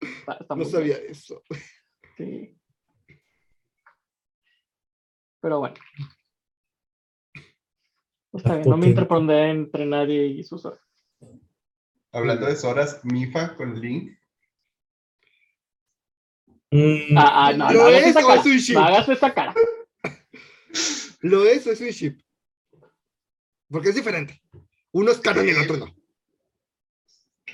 [0.00, 1.42] Está, está no sabía eso.
[2.16, 2.56] sí.
[5.42, 5.74] Pero bueno.
[8.32, 10.66] Está bien, no me interpondré entre nadie y sus.
[12.16, 14.18] Hablando de Soras, Mifa con Link.
[16.70, 18.40] Mm, Ah, ah, no, ¿Lo no es esa o cara.
[18.40, 18.74] es un ship?
[18.74, 19.54] No hagas esa cara.
[21.20, 22.18] ¿Lo es o es un ship?
[23.68, 24.40] Porque es diferente.
[24.92, 25.94] Uno es canon y el otro no.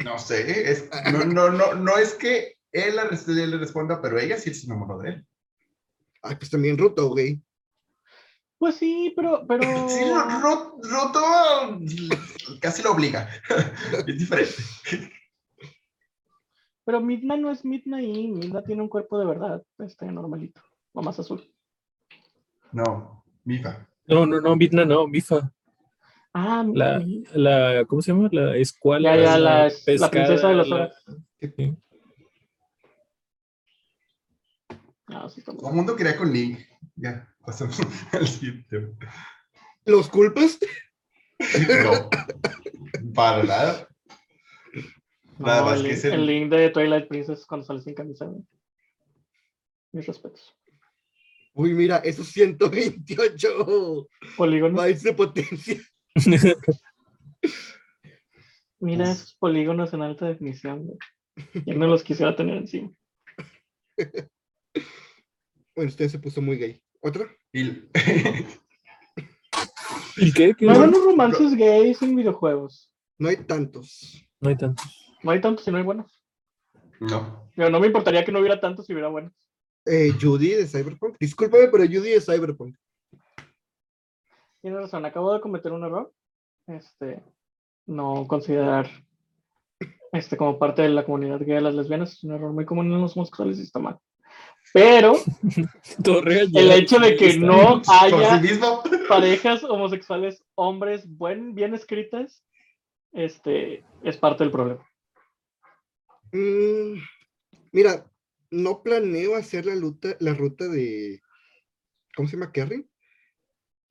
[0.05, 4.55] No sé, es, no, no, no, no es que él le responda, pero ella sí
[4.55, 5.27] se enamoró de él.
[6.22, 7.42] Ay, pues también Ruto, güey.
[8.62, 9.64] Pues sí, pero, pero.
[9.88, 11.81] Sí, Ro- Ro- Roto
[12.61, 13.29] casi lo obliga.
[14.07, 14.55] Es diferente.
[16.85, 19.64] Pero Midna no es Midna y Midna tiene un cuerpo de verdad.
[19.81, 20.61] Este normalito.
[20.92, 21.42] O más azul.
[22.70, 23.85] No, Mifa.
[24.07, 25.51] No, no, no, Midna no, Mifa.
[26.33, 28.29] Ah, La, mi- la, ¿cómo se llama?
[28.31, 29.16] La escuela.
[29.16, 30.92] Ya, ya, la- la princesa de los la-.
[35.09, 36.61] Ah, sí, Todo el mundo quería con Link.
[36.94, 37.78] Ya, pasamos
[38.12, 38.88] al siguiente.
[39.85, 40.59] ¿Los culpas?
[41.83, 42.09] No,
[43.14, 43.88] para nada.
[45.38, 47.81] Nada No, más el, que link- es el- el link de Twilight Princess cuando sale
[47.81, 48.31] sin camisa.
[49.92, 50.55] Mis respetos.
[51.55, 54.76] Uy, mira, esos 128 Polígonos.
[54.81, 55.81] bytes de potencia.
[58.81, 59.11] Mira Uf.
[59.11, 60.87] esos polígonos en alta definición.
[60.87, 60.98] güey.
[61.66, 62.90] Yo no los quisiera tener encima.
[65.74, 66.83] Bueno, usted se puso muy gay.
[67.03, 67.27] ¿Otra?
[67.53, 67.83] Y,
[70.17, 70.55] ¿Y qué?
[70.55, 70.65] ¿Qué?
[70.65, 72.93] No hay buenos romances gays en videojuegos.
[73.19, 74.25] No hay tantos.
[74.41, 75.17] No hay tantos.
[75.23, 76.23] No hay tantos y no hay buenos.
[77.01, 79.33] no, Pero no me importaría que no hubiera tantos si hubiera buenos.
[79.85, 81.17] Eh, Judy de Cyberpunk.
[81.19, 82.77] Discúlpame, pero Judy de Cyberpunk.
[84.61, 86.12] Tienes razón, acabo de cometer un error.
[86.69, 87.21] Este,
[87.87, 88.88] no considerar
[90.12, 92.93] este como parte de la comunidad gay a las lesbianas es un error muy común
[92.93, 93.99] en los homosexuales y está mal.
[94.72, 95.16] Pero
[96.05, 98.59] el hecho de que no por haya sí
[99.09, 102.42] parejas homosexuales, hombres buen, bien escritas,
[103.12, 104.87] este, es parte del problema.
[106.33, 106.94] Mm,
[107.72, 108.07] mira,
[108.51, 111.20] no planeo hacer la ruta, la ruta de.
[112.16, 112.53] ¿Cómo se llama?
[112.53, 112.87] Kerry.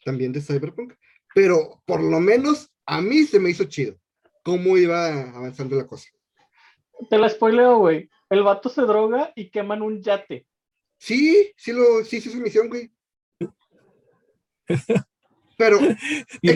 [0.04, 0.94] También de Cyberpunk.
[1.34, 3.96] Pero por lo menos a mí se me hizo chido.
[4.44, 6.10] cómo iba avanzando la cosa.
[7.10, 8.10] Te la spoileo, güey.
[8.30, 10.48] El vato se droga y queman un yate.
[11.02, 12.92] Sí, sí, lo, sí, sí, su misión, güey.
[15.58, 15.80] Pero,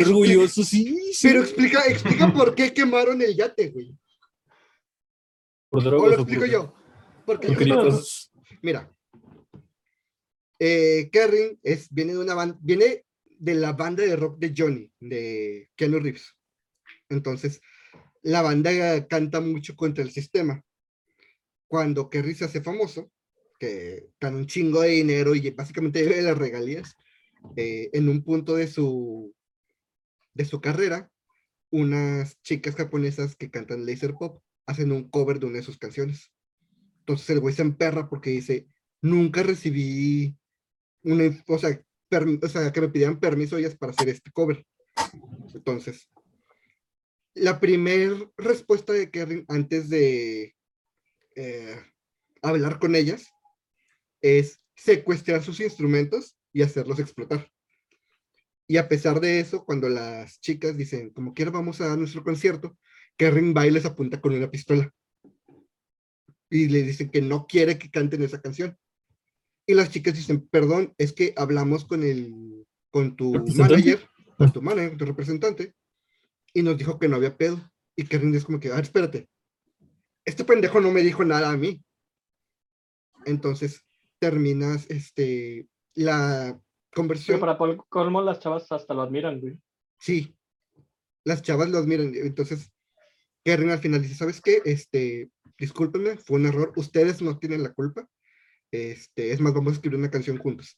[0.01, 1.27] orgulloso, sí, sí.
[1.27, 3.95] pero explica, explica por qué quemaron el yate, güey.
[5.69, 6.73] por O drogas lo o explico por- yo.
[7.25, 8.01] Porque, por
[8.63, 8.91] mira,
[10.59, 13.05] eh, Kerrin es, viene de una banda, viene
[13.37, 16.35] de la banda de rock de Johnny, de Keanu Reeves.
[17.09, 17.61] Entonces,
[18.23, 20.63] la banda canta mucho contra el sistema.
[21.67, 23.11] Cuando Kerry se hace famoso,
[23.59, 26.95] que gana un chingo de dinero y básicamente vive de las regalías,
[27.55, 29.33] eh, en un punto de su,
[30.33, 31.11] de su carrera,
[31.71, 36.31] unas chicas japonesas que cantan laser pop hacen un cover de una de sus canciones.
[36.99, 38.67] Entonces el güey se emperra porque dice,
[39.01, 40.35] nunca recibí
[41.03, 44.65] una, o sea, perm- o sea, que me pidieran permiso ellas para hacer este cover.
[45.53, 46.09] Entonces,
[47.35, 50.55] la primera respuesta de Kerrin antes de
[51.35, 51.75] eh,
[52.41, 53.29] hablar con ellas
[54.25, 57.47] es secuestrar sus instrumentos y hacerlos explotar.
[58.67, 62.23] Y a pesar de eso, cuando las chicas dicen, como quiera vamos a dar nuestro
[62.23, 62.75] concierto,
[63.17, 64.91] Kerrin va y les apunta con una pistola.
[66.49, 68.75] Y le dicen que no quiere que canten esa canción.
[69.67, 74.09] Y las chicas dicen, perdón, es que hablamos con el, con tu manager,
[74.39, 75.75] con tu manager, con tu representante,
[76.51, 77.61] y nos dijo que no había pedo.
[77.95, 79.29] Y Kerrin es como que, a ver, espérate,
[80.25, 81.83] este pendejo no me dijo nada a mí.
[83.25, 83.84] Entonces
[84.19, 87.39] terminas este, la Pero conversión.
[87.39, 89.59] para pol- colmo, las chavas hasta lo admiran, güey.
[89.99, 90.35] Sí,
[91.23, 92.13] las chavas los miran.
[92.15, 92.71] Entonces,
[93.43, 94.61] Kerrin al final dice, ¿sabes qué?
[94.65, 96.73] Este, discúlpenme, fue un error.
[96.75, 98.07] Ustedes no tienen la culpa.
[98.71, 100.77] Este, es más, vamos a escribir una canción juntos.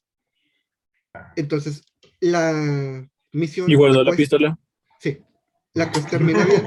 [1.36, 1.84] Entonces,
[2.20, 3.70] la misión...
[3.70, 4.60] Y guardó la pistola.
[5.00, 5.20] Sí,
[5.74, 6.64] la cosa termina bien.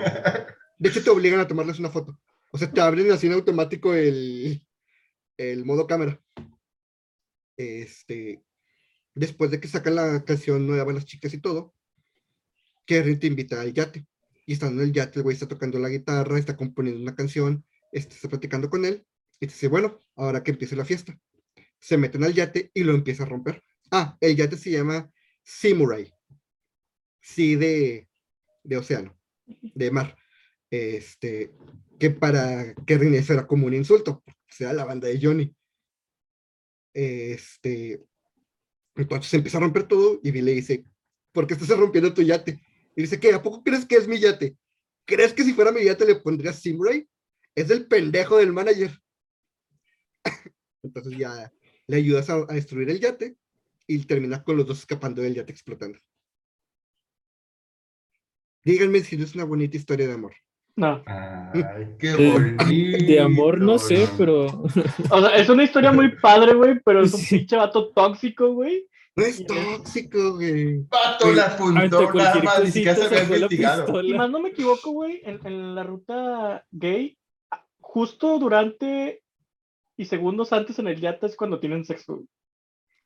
[0.79, 2.19] De hecho, te obligan a tomarles una foto.
[2.53, 4.67] O sea, te abren así en automático el,
[5.37, 6.21] el modo cámara.
[7.61, 8.43] Este,
[9.15, 11.75] después de que sacan la canción nueva las chicas y todo,
[12.87, 14.07] Kerry te invita al yate.
[14.47, 17.65] Y estando en el yate, el güey está tocando la guitarra, está componiendo una canción,
[17.93, 19.07] este, está platicando con él,
[19.39, 21.19] y te dice, bueno, ahora que empiece la fiesta.
[21.79, 23.63] Se meten al yate y lo empieza a romper.
[23.91, 25.11] Ah, el yate se llama
[25.43, 26.13] Simurai.
[27.21, 28.09] Sí, de,
[28.65, 30.17] de océano, de mar.
[30.71, 31.53] Este,
[31.99, 35.55] que para Kerry eso era como un insulto, o sea, la banda de Johnny.
[36.93, 38.03] Este,
[38.97, 40.85] entonces empieza a romper todo y Bill le dice,
[41.33, 42.61] ¿por qué estás rompiendo tu yate?
[42.97, 43.33] Y dice, ¿qué?
[43.33, 44.57] ¿A poco crees que es mi yate?
[45.05, 47.09] ¿Crees que si fuera mi yate le pondría Simray?
[47.55, 48.91] Es el pendejo del manager.
[50.83, 51.53] Entonces ya
[51.87, 53.37] le ayudas a, a destruir el yate
[53.87, 55.99] y termina con los dos escapando del yate explotando.
[58.65, 60.35] Díganme si no es una bonita historia de amor.
[60.77, 61.03] No.
[61.07, 61.65] Ay,
[61.99, 62.65] qué De- bonito.
[63.07, 64.47] De amor no sé, pero
[65.11, 67.39] O sea, es una historia muy padre, güey, pero es un Sí.
[67.39, 68.87] pinche vato tóxico, güey.
[69.17, 70.83] No es tóxico, güey.
[70.85, 74.03] Pato la apuntó, nada más, ni siquiera se había investigado.
[74.03, 77.19] Y más no me equivoco, güey, en, en la ruta gay,
[77.51, 79.23] a- justo durante
[79.97, 82.23] y segundos antes en el yate es cuando tienen sexo.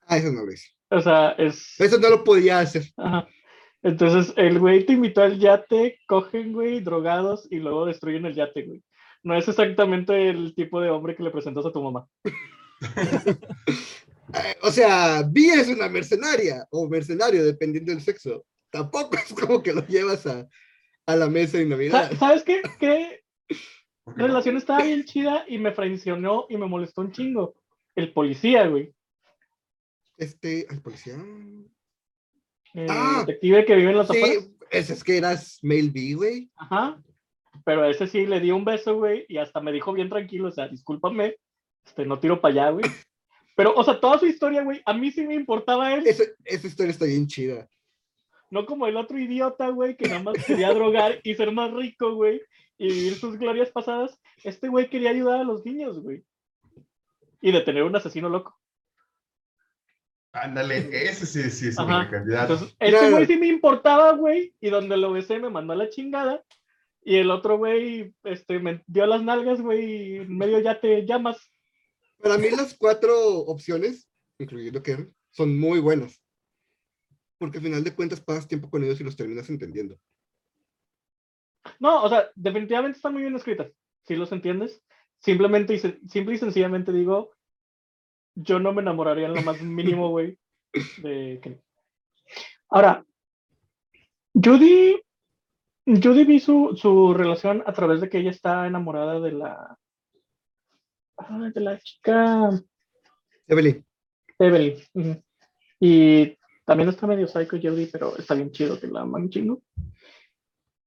[0.07, 0.69] Ah, eso no lo hice.
[0.91, 1.81] O sea, es...
[1.81, 2.85] Eso no lo podía hacer.
[2.97, 3.27] Ajá.
[3.85, 8.63] Entonces, el güey te invitó al yate, cogen, güey, drogados y luego destruyen el yate,
[8.63, 8.83] güey.
[9.23, 12.09] No es exactamente el tipo de hombre que le presentas a tu mamá.
[14.33, 18.45] Eh, O sea, Vía es una mercenaria o mercenario, dependiendo del sexo.
[18.71, 20.49] Tampoco es como que lo llevas a,
[21.07, 22.11] a la mesa de Navidad.
[22.11, 22.63] Sa- ¿Sabes qué?
[22.81, 23.23] ¿Qué
[24.17, 27.55] relación estaba bien chida y me fraccionó y me molestó un chingo?
[27.95, 28.93] El policía, güey.
[30.17, 31.17] Este, al policía.
[32.75, 34.29] El Ah, detective que vive en afueras.
[34.31, 36.51] Sí, ese es que eras B, güey.
[36.57, 37.01] Ajá.
[37.65, 40.53] Pero ese sí le di un beso, güey, y hasta me dijo bien tranquilo, o
[40.53, 41.37] sea, discúlpame,
[41.87, 42.85] este, no tiro para allá, güey.
[43.57, 46.91] Pero, o sea, toda su historia, güey, a mí sí me importaba él, esa historia
[46.91, 47.69] está bien chida.
[48.51, 52.15] no como el otro idiota, güey, que nada más quería drogar y ser más rico,
[52.15, 52.43] güey,
[52.77, 54.21] y vivir sus glorias pasadas.
[54.43, 56.25] Este güey quería ayudar a los niños, güey.
[57.41, 58.59] Y detener un asesino loco.
[60.35, 61.99] Ándale, ese sí, sí es un Ajá.
[61.99, 62.55] buen candidato.
[62.55, 63.11] Entonces, este Claro.
[63.13, 66.45] güey sí me importaba, güey, y donde lo besé me mandó a la chingada.
[67.05, 71.07] Y el otro güey, este, me dio las nalgas, güey, y en medio ya te
[71.07, 71.39] llamas.
[72.21, 74.09] Para mí las cuatro opciones,
[74.39, 76.21] incluyendo Kerry, son muy buenas.
[77.39, 79.97] Porque al final de cuentas pasas tiempo con ellos y los terminas entendiendo.
[81.79, 83.71] No, o sea, definitivamente están muy bien escritas.
[84.03, 84.83] Si los entiendes.
[85.21, 87.34] Simplemente y, simple y sencillamente digo,
[88.35, 90.39] yo no me enamoraría en lo más mínimo, güey,
[91.03, 91.61] de Kenny.
[92.71, 93.05] Ahora,
[94.33, 95.01] di
[95.87, 99.79] Judy vi su, su relación a través de que ella está enamorada de la.
[101.19, 102.51] ah, de la chica
[103.47, 103.85] Evelyn.
[104.39, 105.23] Evelyn.
[105.79, 109.63] Y también está medio psycho Judy, pero está bien chido que la aman chingo.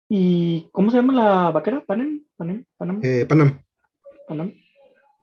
[0.09, 1.85] ¿Y cómo se llama la vaquera?
[1.85, 2.25] ¿Panem?
[2.37, 2.65] ¿Panem?
[2.77, 3.01] ¿Panem?
[3.03, 3.61] Eh, Panam.
[4.29, 4.55] Panam.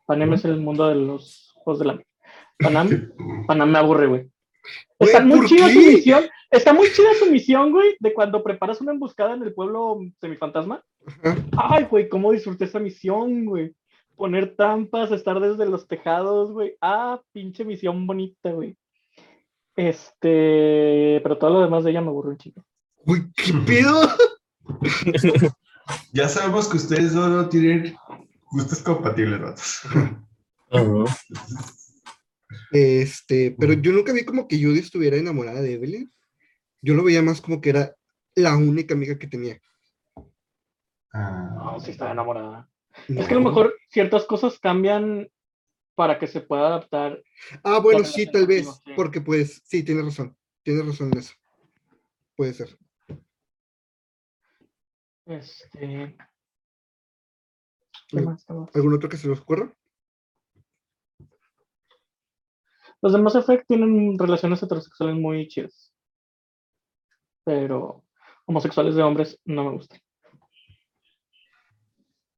[0.06, 2.00] Panem es el mundo de los juegos de la.
[2.60, 3.12] Panam.
[3.48, 4.30] Panam me aburre, güey.
[5.00, 6.24] Está muy ¿por chida su misión.
[6.50, 10.84] Está muy chida su misión, güey, de cuando preparas una emboscada en el pueblo semifantasma.
[11.08, 11.36] Ajá.
[11.58, 13.74] Ay, güey, cómo disfruté esa misión, güey.
[14.16, 16.76] Poner trampas, estar desde los tejados, güey.
[16.80, 18.78] Ah, pinche misión bonita, güey.
[19.76, 22.64] Este, pero todo lo demás de ella me aburre un chico.
[23.06, 24.10] Uy, ¿qué pedo?
[26.14, 27.96] Ya sabemos que ustedes no tienen
[28.52, 29.82] gustos compatibles,
[32.72, 36.12] Este, pero yo nunca vi como que Judy estuviera enamorada de Evelyn.
[36.82, 37.96] Yo lo veía más como que era
[38.36, 39.60] la única amiga que tenía.
[41.14, 42.70] Ah, No, sí estaba enamorada.
[43.08, 45.30] Es que a lo mejor ciertas cosas cambian
[45.96, 47.24] para que se pueda adaptar.
[47.64, 48.94] Ah, bueno, sí, tal vez, sí.
[48.96, 50.36] porque pues, sí, tienes razón.
[50.64, 51.34] Tienes razón en eso.
[52.36, 52.78] Puede ser.
[55.26, 56.18] Este.
[58.08, 58.46] ¿Qué más?
[58.46, 58.76] ¿Qué más?
[58.76, 59.74] ¿Algún otro que se les ocurra?
[63.04, 65.94] Los de Mass Effect tienen relaciones heterosexuales muy chidas.
[67.44, 68.02] Pero
[68.46, 70.00] homosexuales de hombres no me gustan.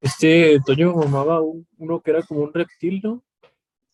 [0.01, 3.23] Este Toño mamaba un- uno que era como un reptil, ¿no?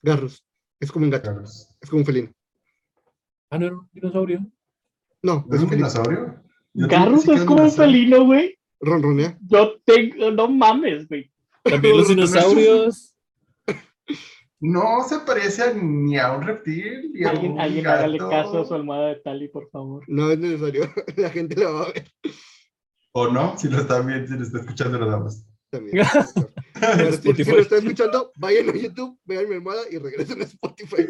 [0.01, 0.43] Garrus.
[0.79, 2.31] Es como un gato, es como un felino.
[3.49, 4.39] Ah, no, era un dinosaurio.
[5.21, 6.41] No, ¿No es es un dinosaurio?
[6.73, 8.57] Garrus que es como un felino, güey.
[8.79, 9.37] Ronronea.
[9.41, 10.31] Yo tengo.
[10.31, 11.29] No mames, güey.
[11.63, 13.13] También los dinosaurios.
[14.63, 18.29] No se parece ni a un reptil, ni a Alguien, un alguien hágale gato.
[18.29, 20.03] caso a su almohada de Tali, por favor.
[20.07, 20.83] No es necesario.
[21.17, 22.11] La gente la va a ver
[23.13, 25.43] O no, si lo están viendo, si lo está escuchando, lo damos.
[25.71, 26.05] también.
[26.79, 31.07] Pero si, lo están escuchando, vayan a YouTube, vean mi almohada y regresen a Spotify.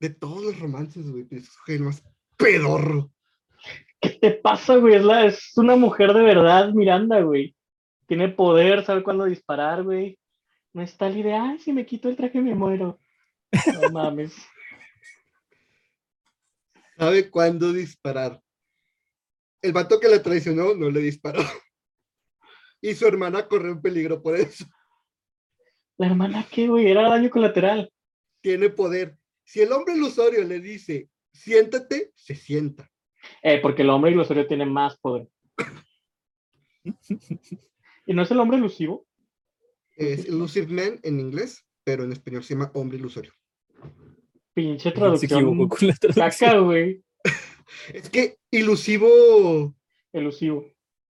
[0.00, 2.02] De todos los romances, güey, pues, el más
[2.36, 3.10] pedorro.
[4.00, 4.94] ¿Qué te pasa, güey?
[4.94, 7.56] Es, la, es una mujer de verdad, Miranda, güey.
[8.06, 10.18] Tiene poder, sabe cuándo disparar, güey.
[10.72, 13.00] No es tal idea, ay, si me quito el traje me muero.
[13.80, 14.34] No mames.
[16.96, 18.40] Sabe cuándo disparar.
[19.62, 21.40] El vato que la traicionó no le disparó.
[22.80, 24.66] Y su hermana corrió en peligro por eso.
[25.96, 26.86] La hermana, ¿qué, güey?
[26.86, 27.90] Era daño colateral.
[28.42, 29.16] Tiene poder.
[29.46, 32.90] Si el hombre ilusorio le dice, siéntate, se sienta.
[33.42, 35.28] Eh, porque el hombre ilusorio tiene más poder.
[38.06, 39.06] ¿Y no es el hombre elusivo?
[39.92, 43.32] Es Elusive Man en inglés, pero en español se llama hombre ilusorio.
[44.52, 45.56] Pinche traducción.
[45.80, 45.94] la.
[46.14, 47.02] Caca, güey.
[47.92, 49.74] Es que ilusivo.
[50.12, 50.66] Elusivo.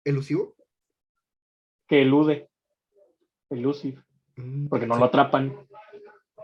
[0.03, 0.55] ¿Elusivo?
[1.87, 2.49] Que elude.
[3.49, 4.03] Elusive.
[4.35, 5.67] Mm, Porque no lo atrapan.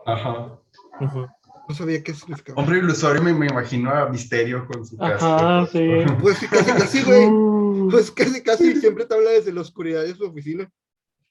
[0.06, 0.60] Ajá.
[1.02, 1.28] Ujú.
[1.68, 2.62] No sabía qué significaba.
[2.62, 5.66] Hombre ilusorio me, me imagino a Misterio con su Ajá, casco.
[5.78, 5.88] sí.
[6.22, 7.26] Pues sí, casi, casi, güey.
[7.26, 10.70] Uh, Pues casi, casi siempre te habla desde la oscuridad de su oficina.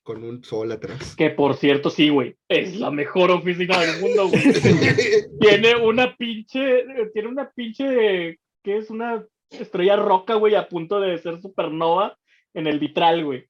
[0.03, 1.17] Con un sol atrás.
[1.17, 2.37] Que por cierto, sí, güey.
[2.49, 4.43] Es la mejor oficina del mundo, güey.
[5.41, 6.85] tiene una pinche.
[7.13, 8.39] Tiene una pinche.
[8.63, 8.89] ¿Qué es?
[8.91, 12.17] Una estrella roca, güey, a punto de ser supernova
[12.55, 13.49] en el vitral, güey.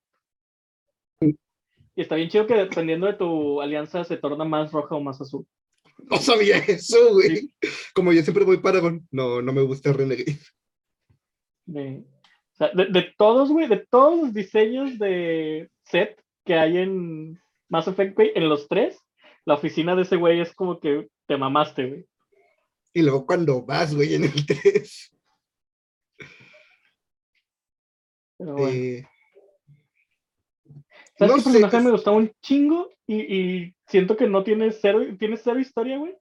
[1.21, 5.21] Y está bien chido que dependiendo de tu alianza se torna más roja o más
[5.21, 5.47] azul.
[6.11, 7.53] No sabía eso, güey.
[7.95, 9.07] Como yo siempre voy Paragon.
[9.11, 10.39] No, no me gusta Renegade.
[11.65, 12.05] De,
[12.53, 17.41] o sea, de, de todos, güey, de todos los diseños de set que hay en
[17.69, 18.99] Mass Effect, güey, en los tres,
[19.45, 22.07] la oficina de ese güey es como que te mamaste, güey.
[22.95, 25.13] Y luego cuando vas, güey, en el 3.
[28.39, 28.69] Pero bueno.
[28.69, 29.07] eh,
[31.19, 32.91] ¿Sabes no qué personaje me gustaba un chingo?
[33.07, 36.17] Y, y siento que no tiene cero, tiene cero historia, güey.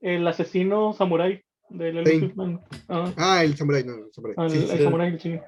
[0.00, 2.12] El asesino samurái del Sí.
[2.12, 2.60] Elusive Man.
[2.88, 4.36] Ah, Ah, el Samurai, no, el Samurai.
[4.38, 5.42] el, Sí, el sí, samurái del chingo.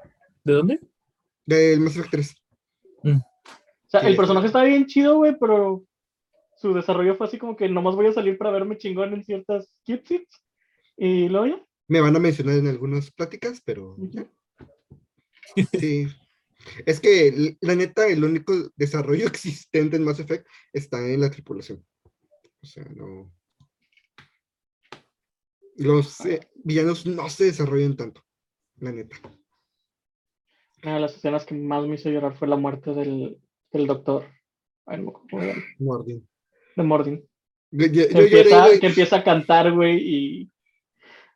[0.44, 0.80] ¿De dónde?
[1.46, 2.34] Del Mass Effect 3.
[3.04, 3.08] O
[3.86, 4.16] sea, Sí, el sí.
[4.16, 5.84] personaje estaba bien chido, güey, pero
[6.56, 9.70] su desarrollo fue así como que nomás voy a salir para verme chingón en ciertas
[9.86, 10.26] cutscenes.
[10.96, 11.64] Y luego ya.
[11.86, 14.26] Me van a mencionar en algunas pláticas, pero ya.
[15.78, 16.06] Sí.
[16.86, 21.84] Es que la neta, el único desarrollo existente en Mass Effect está en la tripulación.
[22.60, 23.32] O sea, no.
[25.76, 28.24] Los eh, villanos no se desarrollan tanto,
[28.76, 29.16] la neta.
[30.82, 33.38] Una de las escenas que más me hizo llorar fue la muerte del,
[33.72, 34.24] del doctor
[34.86, 35.12] Ay, no
[35.78, 36.28] Mordin.
[36.76, 37.28] de Mordin.
[37.70, 38.80] Yo, yo- Que yo lloré, güey.
[38.80, 40.50] que empieza a cantar, güey, y.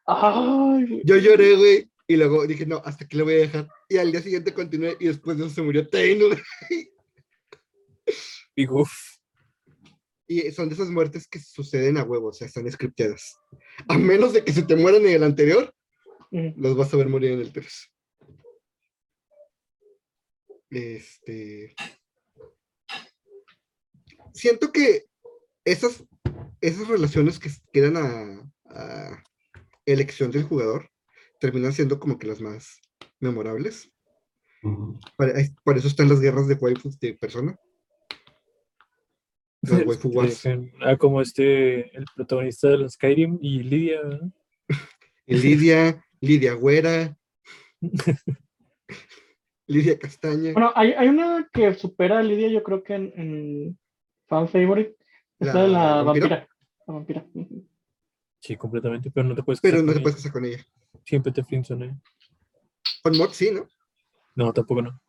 [0.07, 1.03] Ay.
[1.05, 1.91] Yo lloré, güey.
[2.09, 3.68] Y luego dije, no, hasta aquí lo voy a dejar.
[3.93, 6.40] Y al día siguiente continué y después de eso se murió güey.
[8.57, 8.90] Y uf,
[10.26, 13.36] Y son de esas muertes que suceden a huevo, o sea, están scripteadas.
[13.88, 15.74] A menos de que se te mueran en el anterior,
[16.32, 16.55] Mm.
[16.57, 17.90] los vas a ver morir en el 3.
[20.70, 21.74] Este.
[24.32, 25.05] Siento que
[25.66, 26.03] esas,
[26.62, 29.22] esas relaciones que quedan a, a
[29.84, 30.90] elección del jugador
[31.38, 32.80] terminan siendo como que las más
[33.23, 33.91] memorables.
[35.16, 35.33] Para-
[35.64, 37.57] Por eso están las guerras de waifus de persona.
[39.62, 40.43] Las waifu wars.
[40.81, 44.01] Ah, como este, el protagonista de los Skyrim y Lidia.
[45.27, 47.16] Lidia, Lidia Güera,
[49.66, 50.53] Lidia Castaña.
[50.53, 53.79] Bueno, hay, hay una que supera a Lidia, yo creo que en, en
[54.29, 54.97] fan favorite.
[55.39, 56.29] Es la, ¿La de la vampiro?
[56.29, 56.49] vampira.
[56.87, 57.27] La vampira.
[58.41, 60.23] Sí, completamente, pero no te puedes pero casar no con te puedes ella.
[60.23, 60.64] casar con ella.
[61.05, 61.97] Siempre te flinson, ¿eh?
[63.03, 63.68] Con mod sí, ¿no?
[64.34, 65.00] No, tampoco no.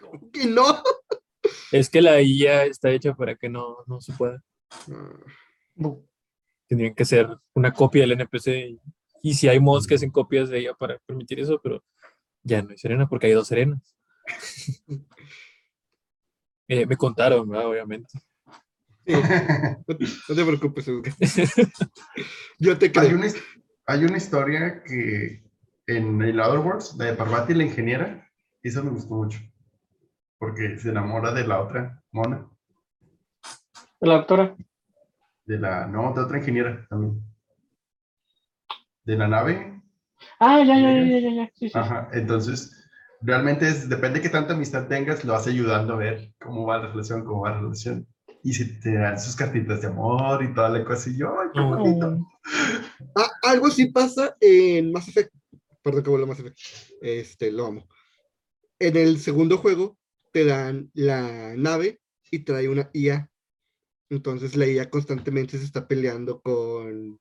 [0.00, 0.82] ¿Cómo que no?
[1.72, 4.42] Es que la IA está hecha para que no, no se pueda.
[4.90, 5.96] Ah.
[6.68, 8.46] Tendrían que ser una copia del NPC.
[8.48, 8.80] Y,
[9.22, 11.82] y si hay mods que hacen copias de ella para permitir eso, pero
[12.42, 13.96] ya no hay Serena porque hay dos Serenas.
[16.68, 17.68] Eh, me contaron, ¿verdad?
[17.68, 18.08] Obviamente.
[19.06, 19.20] sí, no,
[20.28, 20.86] no te preocupes.
[22.58, 23.28] Yo te una,
[23.86, 25.45] hay una historia que
[25.86, 28.28] en el Other Worlds, la de Parvati, la ingeniera,
[28.62, 29.38] esa me gustó mucho.
[30.38, 32.46] Porque se enamora de la otra mona,
[34.00, 34.54] De la doctora.
[35.46, 37.22] de la, no, de otra ingeniera también.
[39.04, 39.80] De la nave.
[40.40, 41.50] Ah, ya, ya, ya, ya, ya, ya.
[41.54, 41.78] Sí, sí.
[41.78, 42.88] Ajá, entonces,
[43.22, 46.78] realmente es, depende de qué tanta amistad tengas, lo vas ayudando a ver cómo va
[46.78, 48.06] la relación, cómo va la relación.
[48.42, 51.48] Y si te dan sus cartitas de amor y toda la cosa, y yo, ay,
[51.54, 51.76] qué Oh.
[51.76, 52.26] bonito.
[53.14, 55.32] Ah, algo sí pasa en Mass Effect.
[55.86, 56.58] Perdón que vuelvo Effect.
[57.00, 57.88] Este, lo amo.
[58.80, 59.96] En el segundo juego
[60.32, 63.30] te dan la nave y trae una IA.
[64.10, 67.20] Entonces la IA constantemente se está peleando con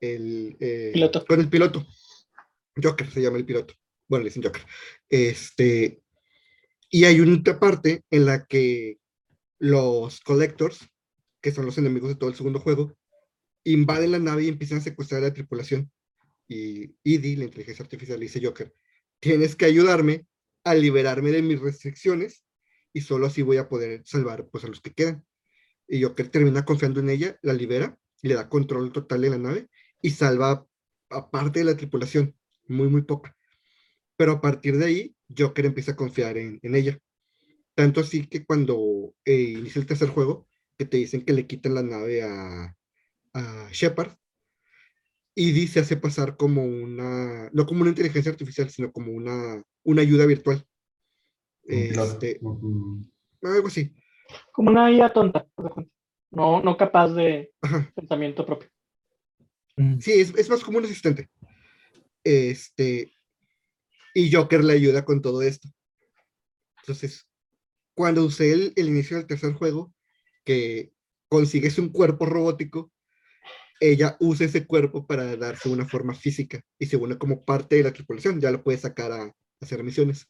[0.00, 1.24] el, eh, Piloto.
[1.24, 1.86] con el piloto.
[2.82, 3.74] Joker se llama el piloto.
[4.08, 4.62] Bueno, le dicen Joker.
[5.08, 6.02] Este,
[6.90, 8.98] y hay una parte en la que
[9.60, 10.90] los Collectors,
[11.40, 12.96] que son los enemigos de todo el segundo juego,
[13.62, 15.88] invaden la nave y empiezan a secuestrar a la tripulación.
[16.52, 18.74] Y Edie, la inteligencia artificial, le dice Joker,
[19.20, 20.26] tienes que ayudarme
[20.64, 22.44] a liberarme de mis restricciones
[22.92, 25.24] y solo así voy a poder salvar pues, a los que quedan.
[25.88, 29.68] Y Joker termina confiando en ella, la libera, le da control total de la nave
[30.00, 30.66] y salva
[31.10, 32.36] a parte de la tripulación,
[32.68, 33.36] muy, muy poca.
[34.16, 36.98] Pero a partir de ahí, Joker empieza a confiar en, en ella.
[37.74, 40.46] Tanto así que cuando eh, inicia el tercer juego,
[40.76, 42.76] que te dicen que le quitan la nave a,
[43.34, 44.12] a Shepard,
[45.34, 50.02] Edie se hace pasar como una, no como una inteligencia artificial, sino como una, una
[50.02, 50.64] ayuda virtual.
[51.64, 52.40] Este,
[53.42, 53.94] algo así.
[54.52, 55.46] Como una IA tonta.
[56.30, 57.90] No, no capaz de Ajá.
[57.94, 58.70] pensamiento propio.
[59.76, 59.98] Mm.
[60.00, 61.30] Sí, es, es más como un asistente.
[62.24, 63.12] Este,
[64.14, 65.68] y Joker le ayuda con todo esto.
[66.80, 67.28] Entonces,
[67.94, 69.94] cuando usé el, el inicio del tercer juego,
[70.44, 70.92] que
[71.28, 72.90] consigues un cuerpo robótico,
[73.82, 77.82] ella usa ese cuerpo para darse una forma física y se une como parte de
[77.82, 80.28] la tripulación, ya lo puede sacar a, a hacer misiones.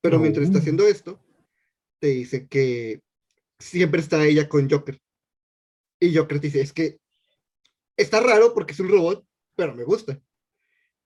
[0.00, 0.60] Pero mientras está Oh.
[0.60, 1.20] haciendo esto,
[2.00, 3.02] te dice que
[3.58, 4.98] siempre está ella con Joker.
[6.00, 6.98] Y Joker te dice, es que
[7.96, 10.18] está raro porque es un robot, pero me gusta.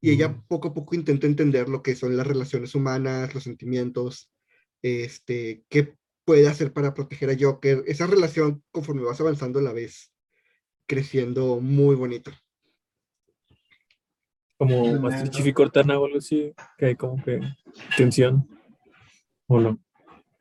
[0.00, 0.42] Y ella Ujú.
[0.46, 4.30] poco a poco intenta entender lo que son las relaciones humanas, los sentimientos,
[4.82, 7.82] este, qué puede hacer para proteger a Joker.
[7.86, 10.12] Esa relación, conforme vas avanzando, la ves
[10.88, 12.32] creciendo muy bonito.
[14.56, 15.00] Como.
[15.00, 17.40] Master Chief y Cortana o algo así, que hay como que
[17.96, 18.48] tensión.
[19.46, 19.78] ¿O no?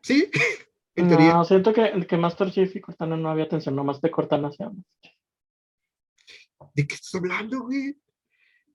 [0.02, 0.32] Sí,
[0.96, 1.34] en teoría.
[1.34, 4.64] No, siento que, que Master Chief y Cortana no había tensión, nomás de Cortana se
[4.64, 4.82] llama.
[6.74, 7.96] ¿De qué estás hablando, güey?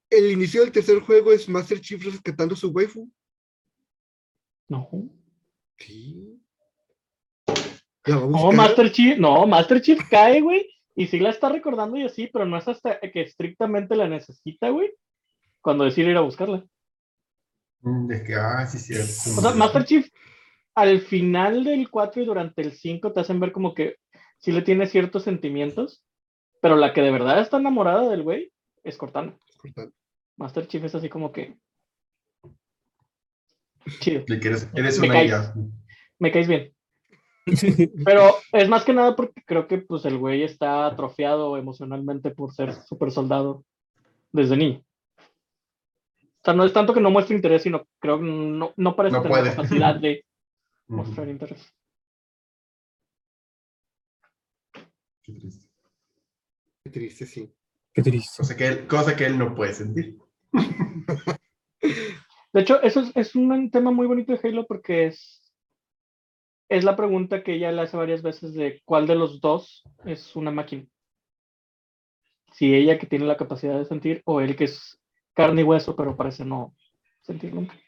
[0.09, 3.11] El inicio del tercer juego es Master Chief rescatando su waifu.
[4.68, 4.89] No.
[5.79, 6.39] Sí.
[8.05, 8.53] La va a No.
[8.53, 12.45] Master Chief, no, Master Chief cae, güey, y sí la está recordando y así, pero
[12.47, 14.93] no es hasta que estrictamente la necesita, güey,
[15.61, 16.64] cuando decide ir a buscarla.
[17.80, 19.38] Mm, De que, ah, sí, cierto.
[19.38, 20.09] O sea, Master Chief,
[20.74, 23.97] al final del 4 y durante el 5 te hacen ver como que
[24.38, 26.05] sí le tiene ciertos sentimientos,
[26.61, 28.53] pero la que de verdad está enamorada del güey
[28.84, 29.36] es Cortana.
[30.36, 31.57] Master Chief es así como que.
[34.01, 35.26] Chido, De que eres, eres Me una caes.
[35.32, 35.55] ella.
[36.18, 36.72] me caes bien.
[38.05, 42.53] Pero es más que nada porque creo que pues el güey está atrofiado emocionalmente por
[42.53, 43.64] ser super soldado
[44.30, 44.84] desde niño.
[46.20, 49.16] O sea, no es tanto que no muestre interés, sino creo que no, no parece
[49.16, 49.51] No tener puede.
[49.51, 50.24] la capacidad de
[50.88, 51.72] mostrar interés.
[55.22, 55.68] Qué triste.
[56.84, 57.55] Qué triste, sí.
[57.93, 58.38] Qué triste.
[58.38, 60.18] Cosa que él, cosa que él no puede sentir.
[62.53, 65.41] De hecho, eso es, es un tema muy bonito de Halo porque es,
[66.73, 70.35] es la pregunta que ella le hace varias veces de cuál de los dos es
[70.35, 70.87] una máquina.
[72.53, 74.99] Si ella que tiene la capacidad de sentir o él que es
[75.35, 76.75] carne y hueso, pero parece no
[77.20, 77.79] sentir nunca.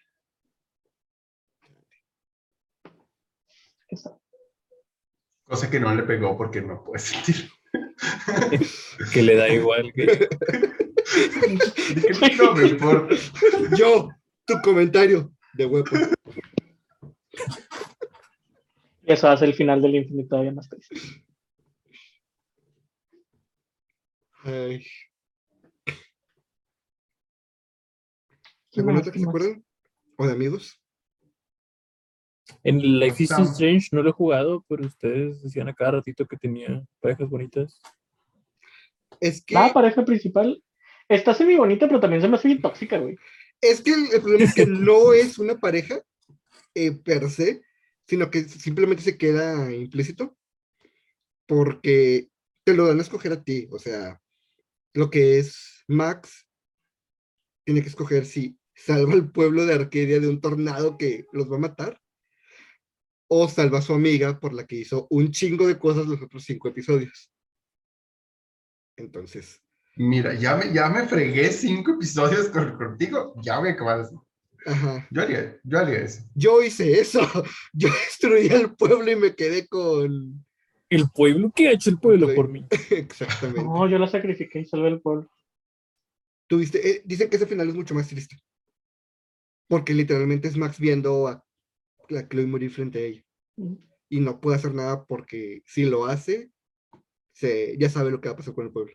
[3.89, 4.19] Esa.
[5.45, 7.51] Cosa que no le pegó porque no puede sentir.
[9.13, 9.93] Que le da igual.
[9.93, 10.07] Que...
[11.95, 13.15] Dije, no me importa.
[13.77, 14.11] Yo,
[14.45, 15.87] tu comentario de huevo.
[19.07, 20.97] Y eso hace el final del infinito todavía más triste.
[24.43, 24.85] Ay.
[28.71, 29.03] ¿Qué ¿Alguna más?
[29.03, 29.65] otra que ¿Qué se acuerdan?
[30.17, 30.81] ¿O de amigos?
[32.63, 33.31] En Life is.
[33.31, 37.81] Strange no lo he jugado, pero ustedes decían a cada ratito que tenía parejas bonitas.
[39.21, 40.63] Es que, La pareja principal
[41.09, 43.17] está semi bonita, pero también se me hace bien tóxica, güey.
[43.61, 46.03] es que el, el problema es que no es una pareja
[46.75, 47.63] eh, per se,
[48.07, 50.37] sino que simplemente se queda implícito
[51.47, 52.29] porque
[52.65, 53.69] te lo dan a escoger a ti.
[53.71, 54.21] O sea,
[54.95, 56.47] lo que es Max
[57.65, 61.57] tiene que escoger si salva al pueblo de Arcadia de un tornado que los va
[61.57, 62.01] a matar
[63.29, 66.45] o salva a su amiga por la que hizo un chingo de cosas los otros
[66.45, 67.33] cinco episodios.
[68.97, 69.61] Entonces,
[69.97, 73.35] Mira, ya me, ya me fregué cinco episodios con- contigo.
[73.43, 74.27] Ya voy a acabar eso.
[74.67, 75.07] Ajá.
[75.11, 76.23] Yo haría, yo haría eso.
[76.35, 77.21] Yo hice eso.
[77.73, 80.45] Yo destruí el pueblo y me quedé con.
[80.91, 82.65] El pueblo, ¿qué ha hecho el pueblo por mí?
[82.91, 83.65] Exactamente.
[83.65, 85.29] No, yo la sacrifiqué y salvé el pueblo.
[86.47, 88.37] Tuviste, eh, dicen que ese final es mucho más triste.
[89.67, 91.43] Porque literalmente es Max viendo a
[92.11, 93.25] la Chloe morir frente a ella.
[94.09, 96.51] Y no puede hacer nada porque si lo hace,
[97.33, 98.93] se, ya sabe lo que va a pasar con el pueblo.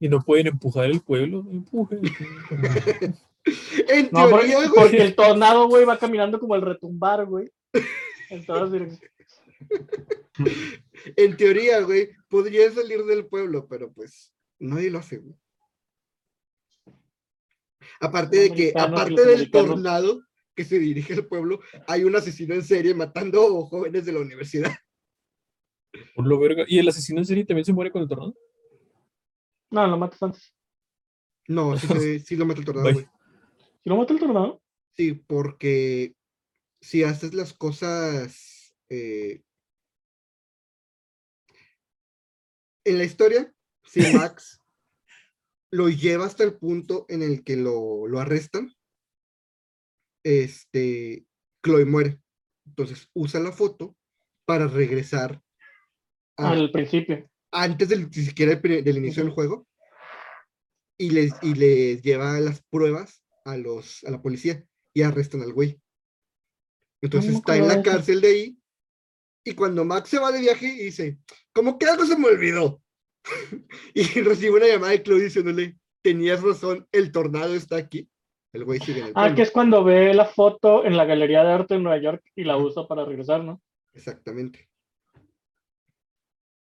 [0.00, 1.44] Y no pueden empujar el pueblo.
[1.50, 2.02] Empujen.
[3.88, 7.50] En No, porque, teoría, güey, porque el tornado, güey, va caminando como el retumbar, güey.
[8.30, 9.10] En todas direcciones.
[11.16, 15.34] en teoría, güey, podría salir del pueblo, pero pues nadie lo hace, güey.
[18.00, 20.22] Aparte de que, aparte del tornado
[20.54, 24.72] que se dirige al pueblo, hay un asesino en serie matando jóvenes de la universidad.
[26.14, 26.64] Por lo verga.
[26.66, 28.34] ¿Y el asesino en serie también se muere con el tornado?
[29.70, 30.54] No, lo matas antes.
[31.46, 33.06] No, sí, lo mata el tornado, güey.
[33.82, 34.62] ¿Si lo mata el tornado?
[34.96, 36.14] Sí, porque
[36.80, 39.42] si haces las cosas eh,
[42.84, 43.52] en la historia,
[43.84, 44.60] si Max
[45.70, 48.74] lo lleva hasta el punto en el que lo, lo arrestan,
[50.24, 51.26] este,
[51.64, 52.20] Chloe muere.
[52.66, 53.96] Entonces usa la foto
[54.46, 55.42] para regresar
[56.36, 57.30] a- Al principio.
[57.52, 59.66] antes del, ni siquiera del, inicio del juego
[60.98, 63.22] y les, y les lleva las pruebas
[63.52, 65.80] a, los, a la policía y arrestan al güey.
[67.02, 68.58] Entonces está en la cárcel de ahí
[69.44, 71.18] y cuando Max se va de viaje dice,
[71.52, 72.82] como que algo se me olvidó.
[73.94, 78.08] y recibe una llamada de Chloe diciéndole, tenías razón, el tornado está aquí.
[78.52, 81.44] El güey sigue en el Ah, que es cuando ve la foto en la Galería
[81.44, 83.62] de Arte de Nueva York y la usa para regresar, ¿no?
[83.92, 84.68] Exactamente.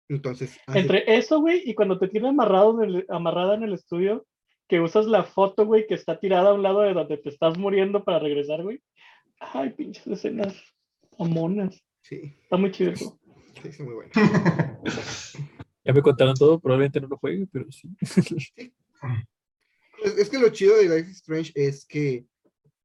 [0.09, 3.73] Entonces, hace- Entre eso, güey, y cuando te tiene amarrado en el- amarrada en el
[3.73, 4.27] estudio,
[4.69, 7.59] que usas la foto, güey, que está tirada a un lado de donde te estás
[7.59, 8.83] muriendo para regresar, güey.
[9.39, 10.57] Ay, pinches escenas
[11.19, 11.83] amonas.
[12.03, 13.19] sí, Está muy chido eso.
[13.63, 14.11] sí, está muy bueno.
[15.87, 17.91] Ya me contaron todo, probablemente no lo juegue, pero sí.
[20.03, 22.25] Es, es que lo chido de Life is Strange es que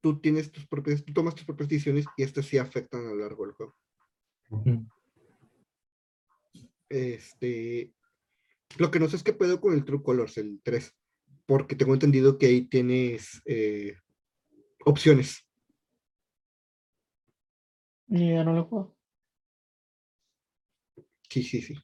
[0.01, 3.15] tú tienes tus propias, tú tomas tus propias decisiones y estas sí afectan a lo
[3.15, 3.75] largo del juego.
[6.89, 7.93] Este,
[8.77, 10.93] lo que no sé es qué pedo con el True Colors, el 3,
[11.49, 13.97] porque tengo entendido que ahí tienes eh,
[14.85, 15.43] opciones.
[18.07, 18.95] Y ya no lo juego.
[21.27, 21.75] Sí, sí, sí.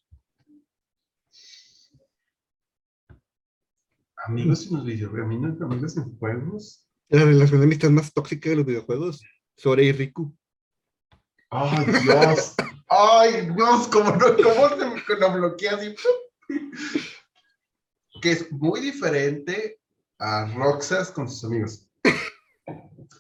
[4.28, 6.88] amigos en los videojuegos, amigos, amigos en juegos.
[7.10, 9.24] La relación de amistad más tóxica de los videojuegos,
[9.56, 10.36] Sora y Riku.
[11.50, 12.56] ¡Ay, Dios!
[12.90, 13.88] ¡Ay, Dios!
[13.88, 15.96] ¿Cómo, no, cómo se me lo bloquea así?
[18.26, 19.80] Que es muy diferente
[20.18, 21.88] a Roxas con sus amigos.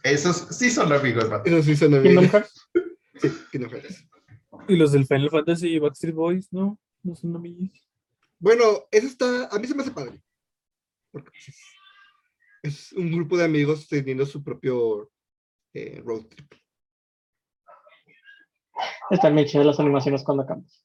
[0.01, 1.47] Esos sí son amigos, vato.
[1.47, 2.31] Esos sí son Kingdom amigos.
[2.31, 2.69] Hearts.
[3.21, 4.03] Sí, Kingdom Hearts.
[4.67, 6.79] Y los del Final Fantasy y Backstreet Boys, ¿no?
[7.03, 7.69] No son amigos.
[8.39, 10.19] Bueno, eso está, a mí se me hace padre.
[11.11, 11.29] Porque
[12.63, 15.11] es, un grupo de amigos teniendo su propio
[15.75, 16.51] eh, road trip.
[19.11, 20.83] Están muy chidas las animaciones cuando cambias.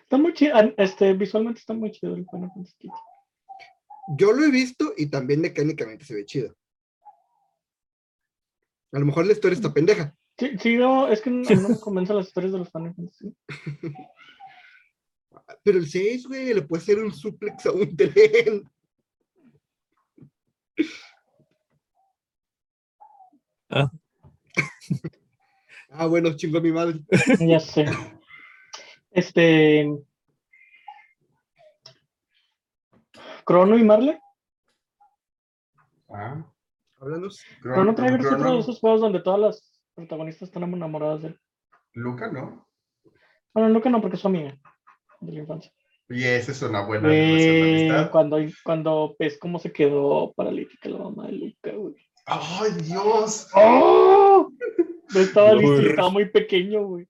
[0.00, 2.90] Está muy chido, este, visualmente está muy chido el Final Fantasy.
[4.08, 6.56] Yo lo he visto y también mecánicamente se ve chido.
[8.92, 10.14] A lo mejor la historia está pendeja.
[10.38, 13.34] Sí, sí, no, es que no, no me convencen las historias de los Final Fantasy.
[15.64, 18.68] Pero el 6, güey, le puede hacer un suplex a un tren.
[23.70, 23.90] Ah.
[25.90, 27.00] Ah, bueno, chingo a mi madre.
[27.40, 27.86] Ya sé.
[29.10, 29.88] Este.
[33.44, 34.18] Crono y Marley.
[36.08, 36.44] Ah,
[37.00, 37.42] Háblanos.
[37.62, 41.40] Chrono Trigger es otro de esos juegos donde todas las protagonistas están enamoradas de él.
[41.94, 42.66] Luca, ¿no?
[43.52, 44.56] Bueno, Luca no, porque es su amiga
[45.20, 45.72] de la infancia.
[46.08, 48.10] Y esa es una buena relación de Güey, amistad.
[48.10, 51.94] cuando, cuando ves cómo se quedó paralítica la mamá de Luca, güey.
[52.26, 53.48] ¡Ay, Dios!
[53.54, 54.50] ¡Oh!
[55.14, 57.06] No estaba listo, estaba muy pequeño, güey.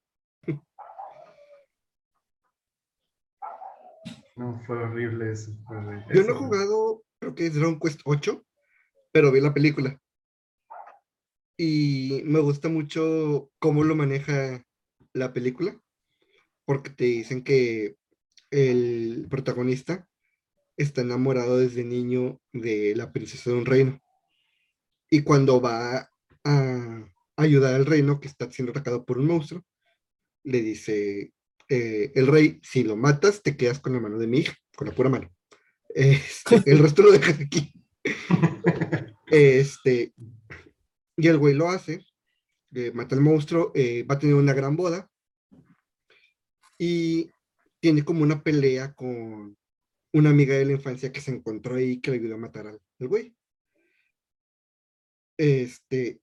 [4.36, 5.52] No, fue horrible eso.
[5.66, 6.06] fue horrible.
[6.14, 8.44] Yo no he jugado, creo que es Dragon Quest 8,
[9.12, 10.00] pero vi la película.
[11.56, 14.64] Y me gusta mucho cómo lo maneja
[15.12, 15.78] la película,
[16.64, 17.96] porque te dicen que
[18.50, 20.08] el protagonista
[20.76, 24.00] está enamorado desde niño de la princesa de un reino.
[25.10, 26.10] Y cuando va
[26.44, 29.62] a ayudar al reino que está siendo atacado por un monstruo,
[30.44, 31.32] le dice
[31.74, 34.88] eh, el rey, si lo matas, te quedas con la mano de mi hija, con
[34.88, 35.32] la pura mano.
[35.88, 37.72] Este, el resto lo dejas aquí.
[39.30, 40.12] Este,
[41.16, 42.04] y el güey lo hace,
[42.74, 45.10] eh, mata al monstruo, eh, va a tener una gran boda
[46.76, 47.30] y
[47.80, 49.56] tiene como una pelea con
[50.12, 52.82] una amiga de la infancia que se encontró ahí que le ayudó a matar al,
[53.00, 53.34] al güey.
[55.38, 56.20] Este,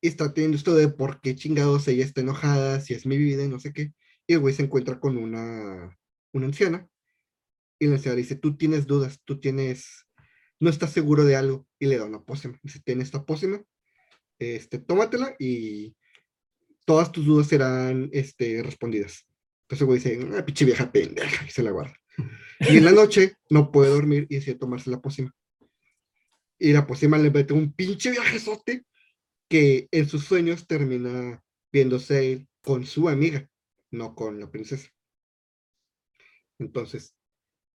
[0.00, 3.48] está teniendo esto de por qué chingados ella está enojada, si es mi vida y
[3.48, 3.92] no sé qué.
[4.26, 5.98] Y el güey se encuentra con una,
[6.32, 6.88] una anciana
[7.82, 10.06] y la anciana dice, tú tienes dudas, tú tienes,
[10.60, 12.56] no estás seguro de algo y le da una pócima.
[12.62, 13.60] Dice, tiene esta pócima,
[14.38, 15.96] este, tómatela y
[16.84, 19.26] todas tus dudas serán este, respondidas.
[19.62, 21.94] Entonces el güey dice, ah, pinche vieja pendeja, y se la guarda.
[22.60, 25.34] Y en la noche no puede dormir y decide tomarse la pócima.
[26.60, 28.84] Y la pócima le mete un pinche viajezote
[29.48, 31.42] que en sus sueños termina
[31.72, 33.48] viéndose con su amiga,
[33.92, 34.90] no con la princesa.
[36.58, 37.14] Entonces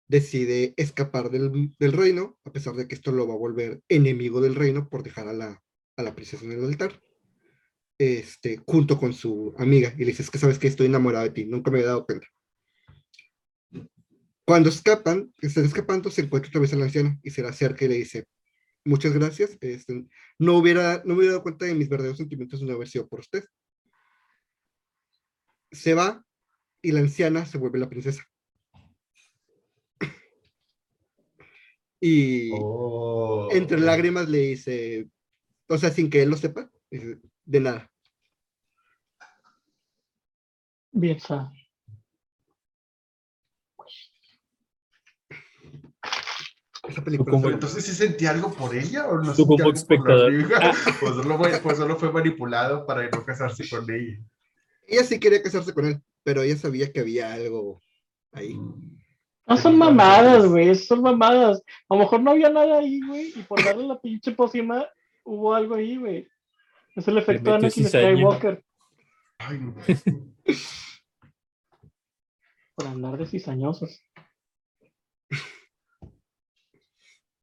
[0.07, 4.41] decide escapar del, del reino, a pesar de que esto lo va a volver enemigo
[4.41, 5.63] del reino por dejar a la,
[5.97, 7.01] a la princesa en el altar,
[7.97, 9.93] este, junto con su amiga.
[9.95, 12.05] Y le dice, es que sabes que estoy enamorado de ti, nunca me había dado
[12.05, 12.27] cuenta.
[14.45, 17.83] Cuando escapan, están escapando, se encuentra otra vez a la anciana y se le acerca
[17.83, 18.25] y le dice,
[18.85, 20.05] muchas gracias, este,
[20.39, 23.07] no, hubiera, no me hubiera dado cuenta de mis verdaderos sentimientos de no haber sido
[23.09, 23.43] por usted.
[25.71, 26.23] Se va
[26.81, 28.23] y la anciana se vuelve la princesa.
[31.99, 33.49] Y Oh.
[33.51, 35.09] entre lágrimas le dice,
[35.67, 37.91] o sea, sin que él lo sepa, dice, de nada.
[40.91, 41.19] Bien,
[47.03, 50.29] película como- entonces sí sentí algo por ella o no Tú como por la espectador.
[50.33, 50.59] amiga?
[51.01, 54.19] Pues solo, fue, pues solo fue manipulado para no casarse con ella.
[54.87, 57.81] Ella sí quería casarse con él, pero ella sabía que había algo
[58.31, 58.59] ahí.
[59.45, 61.61] No son mamadas, güey, son mamadas.
[61.89, 64.87] A lo mejor no había nada ahí, güey, y por darle la pinche pócima
[65.23, 66.27] hubo algo ahí, güey.
[66.95, 67.87] Es el efecto de Anakin.
[67.87, 68.63] Skywalker
[69.37, 69.75] Ay, no.
[72.75, 74.03] por andar de cizañosos.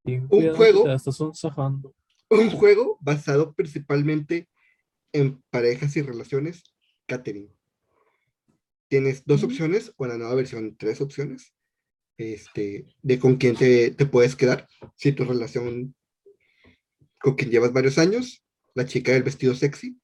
[0.05, 0.85] Un juego.
[2.31, 4.49] Un juego basado principalmente
[5.13, 6.63] en parejas y relaciones,
[7.07, 7.53] catering.
[8.89, 11.55] Tienes dos opciones, o en la nueva versión, tres opciones,
[12.17, 14.69] este, de con quién te, te puedes quedar.
[14.97, 15.95] Si tu relación
[17.19, 18.45] con quien llevas varios años,
[18.75, 19.99] la chica del vestido sexy,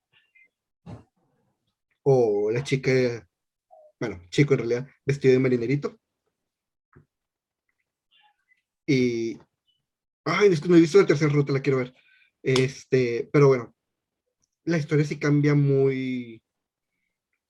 [2.02, 3.28] o la chica,
[4.00, 5.98] bueno, chico en realidad, vestido de marinerito.
[8.86, 9.38] Y,
[10.24, 11.94] ay, es que no he visto la tercera ruta, la quiero ver.
[12.42, 13.74] Este, pero bueno,
[14.64, 16.42] la historia sí cambia muy,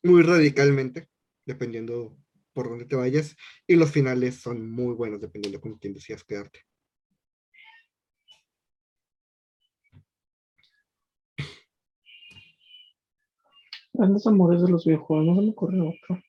[0.03, 1.09] muy radicalmente,
[1.47, 2.17] dependiendo
[2.53, 3.37] por dónde te vayas,
[3.67, 6.61] y los finales son muy buenos, dependiendo con quién decidas quedarte.
[13.93, 16.23] Grandes amores de los videojuegos, no se me ocurre otro.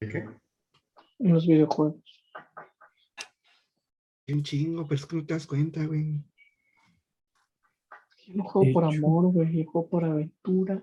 [0.00, 0.18] ¿De qué?
[1.18, 2.02] En los videojuegos.
[4.28, 6.24] Un chingo, pero es que no te das cuenta, güey.
[8.26, 8.96] Yo no juego por hecho.
[8.96, 10.82] amor, güey, yo juego por aventura.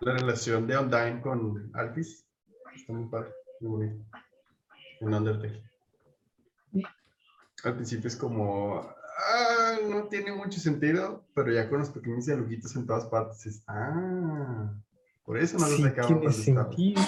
[0.00, 2.26] La relación de Undyne con Alphys
[2.74, 4.04] está muy padre, muy bonito.
[5.00, 5.62] En Undertale.
[7.62, 12.76] Al principio es como, ah, no tiene mucho sentido, pero ya con los pequeños dialoguitos
[12.76, 14.74] en todas partes es, ah,
[15.24, 17.02] por eso no los Sí, sacaba tiene sentido.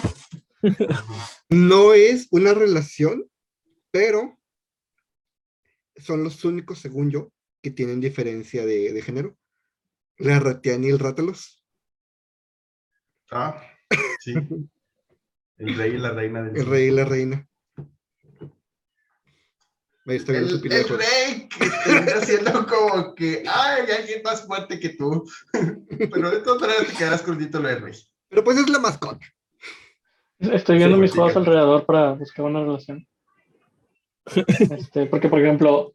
[1.50, 3.30] No es una relación,
[3.90, 4.36] pero
[5.96, 7.30] son los únicos, según yo,
[7.62, 9.36] que tienen diferencia de, de género.
[10.18, 11.55] La Ratian y el Rátalos.
[13.30, 13.60] Ah,
[14.20, 14.34] sí.
[15.58, 17.48] El rey y la reina del El rey y la reina.
[20.08, 20.98] Ahí está El, el juego.
[20.98, 25.28] rey que termina siendo como que, ay, hay alguien más fuerte que tú.
[26.12, 27.94] Pero de todas maneras te quedarás con el título de rey.
[28.28, 29.26] Pero pues es la mascota.
[30.38, 33.06] Estoy viendo Sí, mis juegos alrededor para buscar una relación.
[34.26, 35.94] Este, porque, por ejemplo,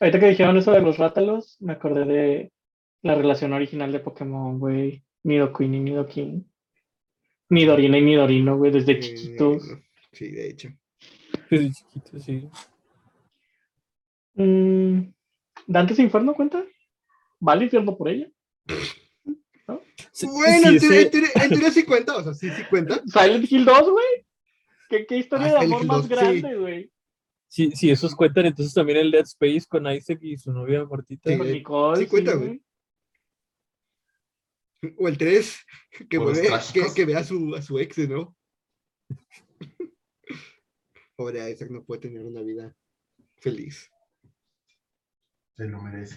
[0.00, 2.52] ahorita que dijeron eso de los rátalos, me acordé de
[3.02, 5.04] la relación original de Pokémon, güey.
[5.24, 6.47] Nidoqueen y Nidoking.
[7.50, 9.62] Nidorina y Nidorino, güey, desde chiquitos.
[10.12, 10.68] Sí, de hecho.
[11.50, 12.48] Desde chiquito, sí.
[14.34, 15.12] Mm,
[15.66, 16.64] ¿Dante's Inferno cuenta?
[17.40, 18.28] ¿Vale infierno por ella?
[20.12, 22.50] Sí, Bueno, sí, en, teoría, ese- en teoría- en teoría sí cuenta, o sea, sí,
[22.50, 23.00] sí cuenta.
[23.06, 24.06] Silent Hill 2, güey.
[24.88, 26.08] ¿Qué, qué historia Ah, de amor más 2, sí.
[26.10, 26.90] grande, güey?
[27.50, 31.30] sí, sí, esos cuentan entonces también el Dead Space con Isaac y su novia Martita.
[31.30, 32.00] Sí, Con Nicole.
[32.00, 32.60] sí cuenta, güey.
[34.96, 35.58] O el 3,
[36.08, 38.36] que, vuelve- que, que ve a su, a su ex, ¿no?
[41.16, 42.74] Pobre Isaac no puede tener una vida
[43.38, 43.90] feliz.
[45.56, 46.16] Se lo merece.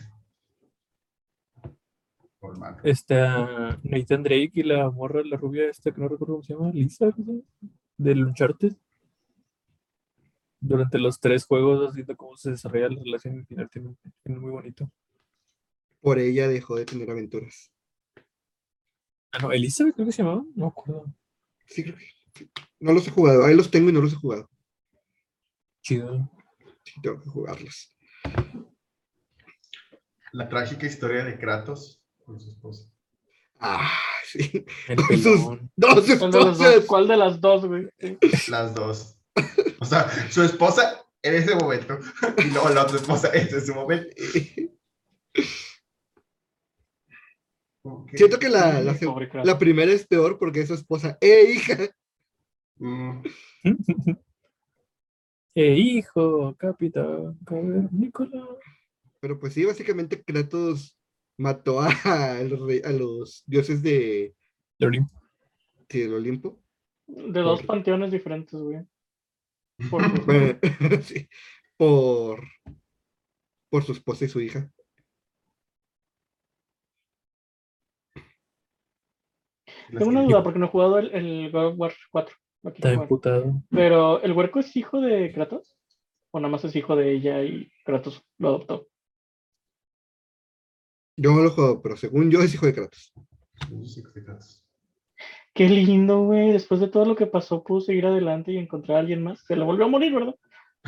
[2.39, 2.77] Por mal.
[2.83, 6.71] Está Nathan Drake y la morra, la rubia esta que no recuerdo cómo se llama,
[6.71, 7.73] Lisa, ¿cómo se llama?
[7.97, 8.73] del Uncharted.
[10.59, 14.51] Durante los tres juegos, haciendo cómo se desarrolla la relación al final tiene, tiene muy
[14.51, 14.91] bonito.
[15.99, 17.71] Por ella dejó de tener aventuras.
[19.33, 21.05] Ah, no, Elizabeth creo que se llamaba, no me acuerdo.
[21.67, 22.49] Sí, creo que.
[22.79, 23.45] No los he jugado.
[23.45, 24.49] Ahí los tengo y no los he jugado.
[25.81, 26.29] Chido.
[26.83, 27.95] Sí, tengo que jugarlos.
[30.33, 32.89] La trágica historia de Kratos con su esposa.
[33.59, 33.91] Ah,
[34.25, 34.65] sí.
[34.87, 35.59] El Con sus-.
[35.75, 36.85] Dos ¿Cuál de, las dos, esposas.
[36.85, 37.89] ¿Cuál de las dos, güey?
[38.47, 39.17] Las dos.
[39.79, 41.99] O sea, su esposa en ese momento
[42.37, 44.07] y luego la otra esposa en ese momento.
[48.13, 48.81] Siento que la,
[49.43, 51.17] la, primera es peor porque es su esposa.
[51.21, 51.77] ¡Eh, hija!
[52.77, 53.21] Mm,
[55.53, 58.47] Eh, hijo, capitán, cavernícola.
[59.19, 60.97] Pero pues sí, básicamente Kratos
[61.37, 61.89] mató a,
[62.37, 64.33] al rey- a los dioses de,
[64.79, 65.11] De Olimpo.
[65.89, 66.63] sí, del Olimpo.
[67.05, 68.79] De dos Por- panteones diferentes, güey.
[69.89, 70.01] Por-
[71.03, 71.27] sí,
[71.75, 72.41] por,
[73.69, 74.71] por su esposa y su hija.
[79.99, 82.35] Tengo una duda porque no he jugado el, el God of War 4.
[82.63, 83.03] lo quiero Está jugar.
[83.03, 83.63] emputado.
[83.69, 85.75] Pero, ¿el huerco es hijo de Kratos?
[86.31, 88.87] ¿O nada más es hijo de ella y Kratos lo adoptó?
[91.17, 93.13] Yo no lo juego, pero según yo es hijo de Kratos.
[95.53, 96.51] Qué lindo, güey.
[96.51, 99.43] Después de todo lo que pasó, pudo seguir adelante y encontrar a alguien más.
[99.45, 100.35] Se le volvió a morir, ¿verdad?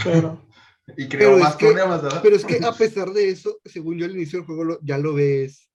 [0.03, 0.47] Pero,
[0.97, 2.19] Y creó Pero es más que- problemas, ¿verdad?
[2.23, 4.97] Pero es que a pesar de eso, según yo al inicio del juego lo- ya
[4.97, 5.69] lo ves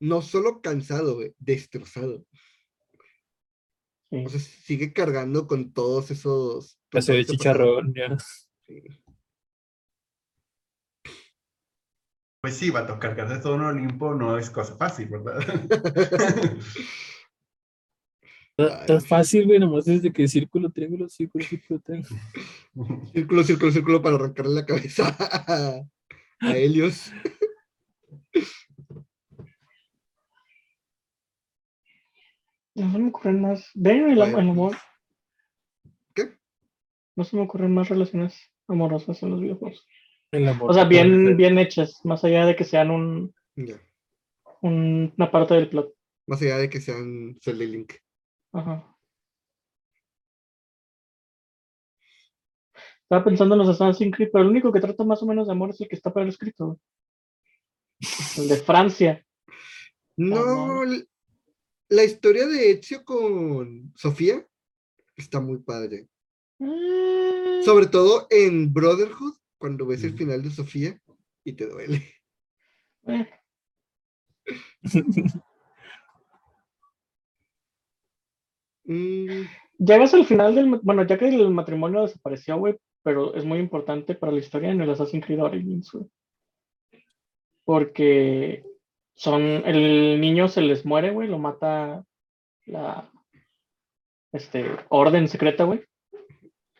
[0.00, 2.24] no solo cansado, güey, destrozado.
[4.12, 4.24] Sí.
[4.26, 6.78] O sea, sigue cargando con todos esos...
[6.90, 8.16] todo de ese chicharrón, ya.
[8.66, 8.82] Sí.
[12.42, 15.38] Pues sí, va a tocar cargarse todo un Olimpo no es cosa fácil, ¿verdad?
[18.58, 22.20] Está, fácil, güey, nomás es de que círculo, triángulo, círculo, círculo, triángulo.
[23.12, 25.82] Círculo, círculo, círculo para arrancarle la cabeza a,
[26.40, 27.12] a Helios.
[32.74, 33.70] No se me ocurren más.
[33.74, 34.76] Ven el, el amor.
[36.14, 36.38] ¿Qué?
[37.16, 39.86] No se me ocurren más relaciones amorosas en los videojuegos.
[40.30, 40.70] El amor.
[40.70, 43.74] O sea, bien, bien hechas, más allá de que sean un, Ya.
[44.62, 45.92] un- una parte del plot.
[46.26, 47.94] Más allá de que sean Link.
[48.52, 48.88] Ajá.
[53.02, 55.52] Estaba pensando en los Assassin's Creed, pero el único que trata más o menos de
[55.52, 56.80] amor es el que está para el escrito.
[58.38, 59.22] El de Francia.
[60.16, 60.82] No.
[61.92, 64.46] La historia de Ezio con Sofía
[65.14, 66.08] está muy padre.
[66.58, 70.16] Mm, Sobre todo en Brotherhood, cuando ves el Mm.
[70.16, 71.00] final de Sofía
[71.44, 72.02] y te duele.
[73.08, 73.28] eh,
[78.84, 79.42] Mm,
[79.78, 80.80] Llegas al final del.
[80.82, 84.80] Bueno, ya que el matrimonio desapareció, güey, pero es muy importante para la historia en
[84.80, 86.06] el Assassin's Creed Origins, güey.
[87.64, 88.64] Porque
[89.14, 89.42] son.
[89.42, 92.04] El niño se les muere, güey, lo mata
[92.66, 93.10] la.
[94.32, 94.66] Este.
[94.88, 95.84] Orden secreta, güey.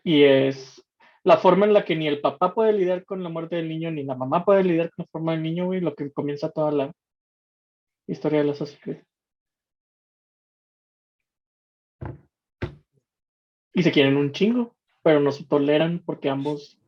[0.05, 0.83] Y es
[1.25, 3.91] la forma en la que ni el papá puede lidiar con la muerte del niño,
[3.91, 6.73] ni la mamá puede lidiar con la forma del niño, güey, lo que comienza toda
[6.73, 6.93] la
[8.07, 9.03] historia de Assassin's Creed.
[13.75, 16.79] Y se quieren un chingo, pero no se toleran porque ambos,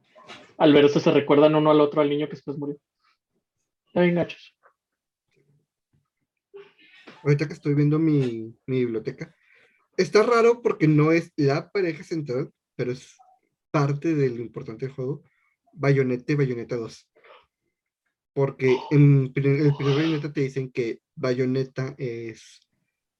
[0.59, 2.77] al verse, se recuerdan uno al otro al niño que después murió.
[3.87, 4.55] Está bien gachos.
[7.25, 9.35] Ahorita que estoy viendo mi, mi biblioteca,
[9.97, 13.17] está raro porque no es la pareja central, pero es
[13.71, 15.25] parte de lo importante del juego.
[15.73, 17.11] Bayonetta y Bayonetta 2.
[18.33, 22.61] Porque en el primer Bayonetta te dicen que Bayonetta es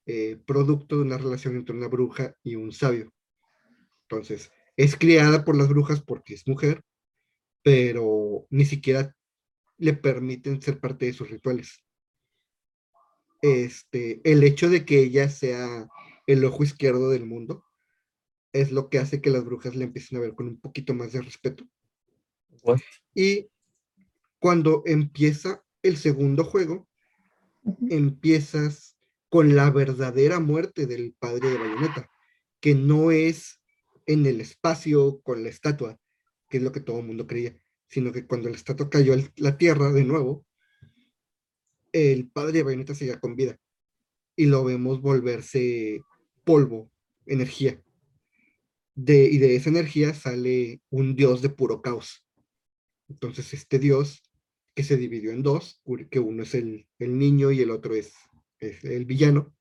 [0.05, 3.11] eh, producto de una relación entre una bruja y un sabio.
[4.03, 6.83] Entonces, es criada por las brujas porque es mujer,
[7.63, 9.15] pero ni siquiera
[9.77, 11.84] le permiten ser parte de sus rituales.
[13.45, 15.87] Este, el hecho de que ella sea
[16.25, 17.63] el ojo izquierdo del mundo
[18.53, 21.11] es lo que hace que las brujas le empiecen a ver con un poquito más
[21.11, 21.63] de respeto.
[22.63, 22.79] What?
[23.13, 23.51] Y
[24.39, 26.87] cuando empieza el segundo juego,
[27.87, 28.97] empiezas
[29.29, 32.09] con la verdadera muerte del padre de Bayonetta,
[32.59, 33.61] que no es
[34.07, 35.99] en el espacio con la estatua,
[36.49, 37.55] que es lo que todo el mundo creía,
[37.89, 40.47] sino que cuando la estatua cayó a la tierra de nuevo,
[41.95, 43.57] el padre de Bayonetta seguía con vida
[44.35, 46.01] y lo vemos volverse
[46.43, 46.91] polvo,
[47.25, 47.81] energía.
[48.97, 52.25] Y de esa energía sale un dios de puro caos.
[53.07, 54.23] Entonces este dios,
[54.75, 55.81] que se dividió en dos,
[56.11, 58.13] que uno es el, el niño y el otro es,
[58.59, 59.55] es el villano,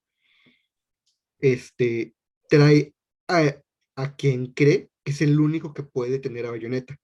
[1.38, 2.16] este,
[2.48, 2.94] trae
[3.28, 3.62] a,
[3.94, 6.98] a quien cree que es el único que puede tener a Bayonetta.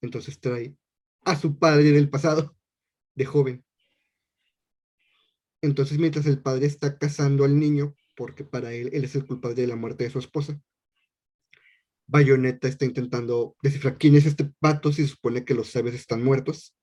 [0.00, 0.74] Entonces trae
[1.24, 2.56] a su padre del pasado,
[3.14, 3.64] de joven.
[5.64, 9.62] Entonces, mientras el padre está casando al niño, porque para él, él es el culpable
[9.62, 10.60] de la muerte de su esposa,
[12.06, 16.22] Bayonetta está intentando descifrar quién es este pato si se supone que los sabios están
[16.22, 16.76] muertos.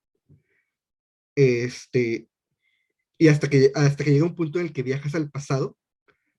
[1.36, 2.28] Este,
[3.20, 5.78] y hasta que, hasta que llega un punto en el que viajas al pasado,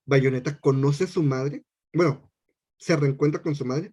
[0.04, 1.62] Bayonetta conoce a su madre,
[1.92, 2.28] bueno,
[2.76, 3.92] se reencuentra con su madre,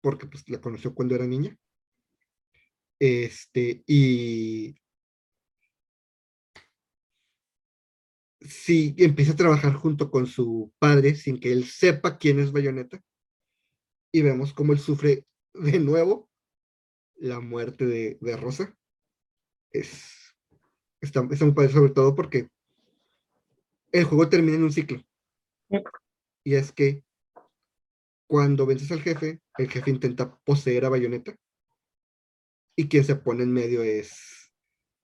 [0.00, 1.54] porque pues la conoció cuando era niña.
[2.98, 4.76] Este, y
[8.40, 13.02] sí, empieza a trabajar junto con su padre sin que él sepa quién es Bayonetta.
[14.12, 16.28] Y vemos cómo él sufre de nuevo
[17.16, 18.76] la muerte de, de Rosa.
[19.70, 20.34] Es,
[21.00, 22.48] está, está muy padre, sobre todo porque
[23.92, 25.02] el juego termina en un ciclo.
[26.44, 27.04] Y es que
[28.26, 31.34] cuando vences al jefe, el jefe intenta poseer a Bayonetta.
[32.76, 34.52] Y quien se pone en medio es,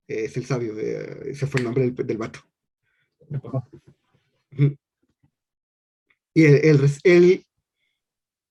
[0.07, 0.79] es el sabio.
[0.79, 2.41] eh, ese fue el nombre del, del vato.
[6.35, 7.47] Y él, él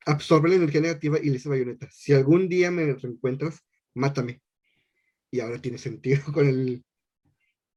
[0.05, 3.59] absorbe la energía negativa y le dice a Bayonetta, si algún día me reencuentras,
[3.93, 4.41] mátame.
[5.31, 6.83] Y ahora tiene sentido con el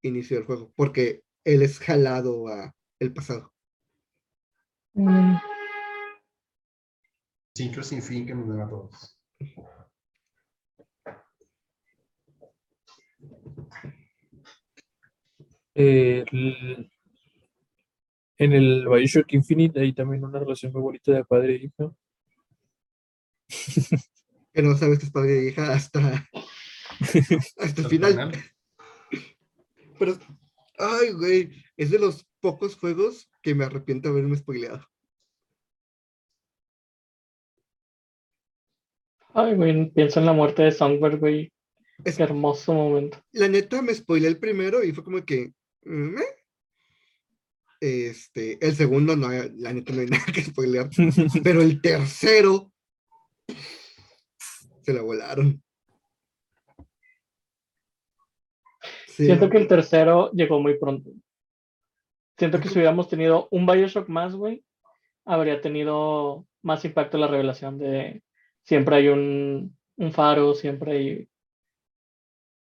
[0.02, 3.52] inicio del juego, porque él es jalado a el pasado.
[4.94, 5.36] Mm,
[7.54, 9.18] Ciclo sin fin que nos dan a todos.
[15.78, 16.90] Eh, el-
[18.38, 21.96] en el Bioshock Infinite hay también una relación muy bonita de padre e hijo.
[24.52, 26.26] Que no sabes que es padre de hija hasta,
[27.58, 28.32] hasta el final.
[29.98, 30.16] Pero,
[30.78, 34.82] ay, güey, es de los pocos juegos que me arrepiento de haberme spoileado.
[39.34, 41.52] Ay, güey, pienso en la muerte de Songbird, güey.
[42.04, 43.18] Es- Qué hermoso momento.
[43.32, 45.52] La neta me spoileé el primero y fue como que.
[45.86, 46.36] Mm, eh.
[47.80, 50.88] Este, el segundo no, la neta no hay nada que spoilear.
[51.44, 52.72] Pero el tercero
[54.82, 55.62] se la volaron.
[59.08, 61.10] Sí, Siento que el tercero llegó muy pronto.
[62.38, 64.62] Siento que si hubiéramos tenido un Bioshock más, güey,
[65.24, 68.22] habría tenido más impacto la revelación de
[68.62, 71.28] siempre hay un, un faro, siempre hay.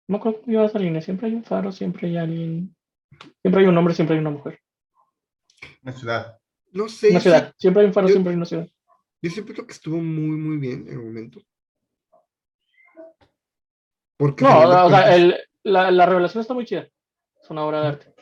[0.07, 2.75] No me acuerdo cómo iba esa línea, siempre hay un faro, siempre hay alguien.
[3.43, 4.61] Siempre hay un hombre, siempre hay una mujer.
[5.83, 6.39] Una ciudad.
[6.73, 7.11] no sé.
[7.11, 8.69] Una sí, ciudad, siempre hay un faro, yo- siempre hay una ciudad.
[9.23, 11.41] yo siempre creo que estuvo muy, muy bien en el momento.
[14.17, 16.89] Porque No, o sea, el- la, la revelación está muy chida.
[17.41, 18.15] Es una obra de arte.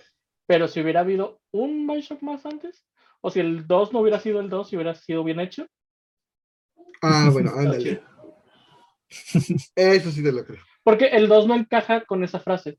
[0.46, 2.86] Pero si hubiera habido un Bioshock más antes,
[3.20, 5.66] o si el 2 no hubiera sido el 2 y hubiera sido bien hecho.
[7.02, 8.02] Ah, bueno, ándale.
[9.74, 10.62] Eso sí te lo creo.
[10.82, 12.78] Porque el 2 no encaja con esa frase.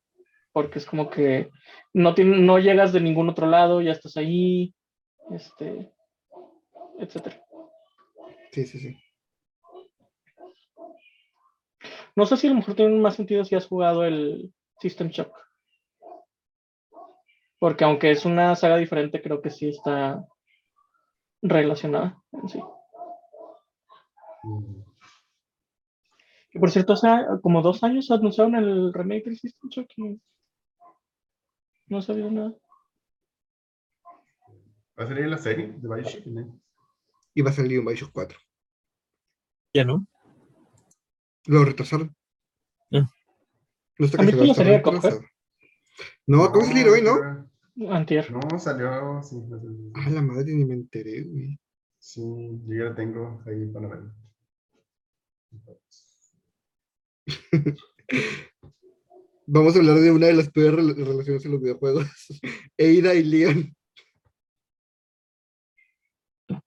[0.57, 1.51] Porque es como que
[1.93, 4.73] no, tiene, no llegas de ningún otro lado, ya estás ahí,
[5.29, 5.93] este,
[6.97, 7.39] etcétera.
[8.51, 8.97] Sí, sí, sí.
[12.15, 14.51] No sé si a lo mejor tiene más sentido si has jugado el
[14.81, 15.31] System Shock.
[17.59, 20.25] Porque aunque es una saga diferente, creo que sí está
[21.43, 22.59] relacionada en sí.
[24.41, 24.81] Mm.
[26.51, 27.07] Y por cierto, hace
[27.43, 30.19] como dos años anunciaron el remake del System Shock y
[31.87, 32.53] no sabía nada.
[34.99, 36.25] ¿Va a salir la serie de Bioshock?
[36.25, 36.59] ¿no?
[37.33, 38.39] Y va a salir un Bioshock 4.
[39.73, 40.07] Ya no.
[41.45, 42.15] Lo retrasaron.
[42.91, 43.07] Ah.
[43.99, 45.21] No está ¿Han visto la serie de Cuphead?
[46.25, 47.47] No, acaba de salir hoy, ¿no?
[47.93, 48.31] Antier.
[48.31, 49.21] No, salió.
[49.23, 49.67] Sí, no sé.
[49.93, 51.59] Ah, la madre, ni me enteré, güey.
[51.99, 54.03] Sí, yo ya la tengo ahí para ver.
[59.49, 62.05] Vamos a hablar de una de las peores rela- relaciones en los videojuegos.
[62.77, 63.73] Eida y Leon.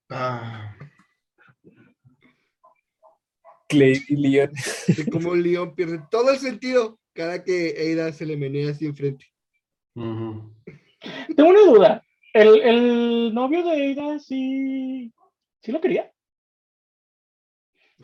[0.09, 0.75] Ah,
[3.69, 4.51] Clay y Leon.
[4.97, 9.25] De cómo Leon pierde todo el sentido cada que Eida se le menea así enfrente.
[9.93, 12.03] Tengo una duda.
[12.33, 15.13] ¿El, el novio de Ada sí,
[15.61, 16.11] sí lo quería?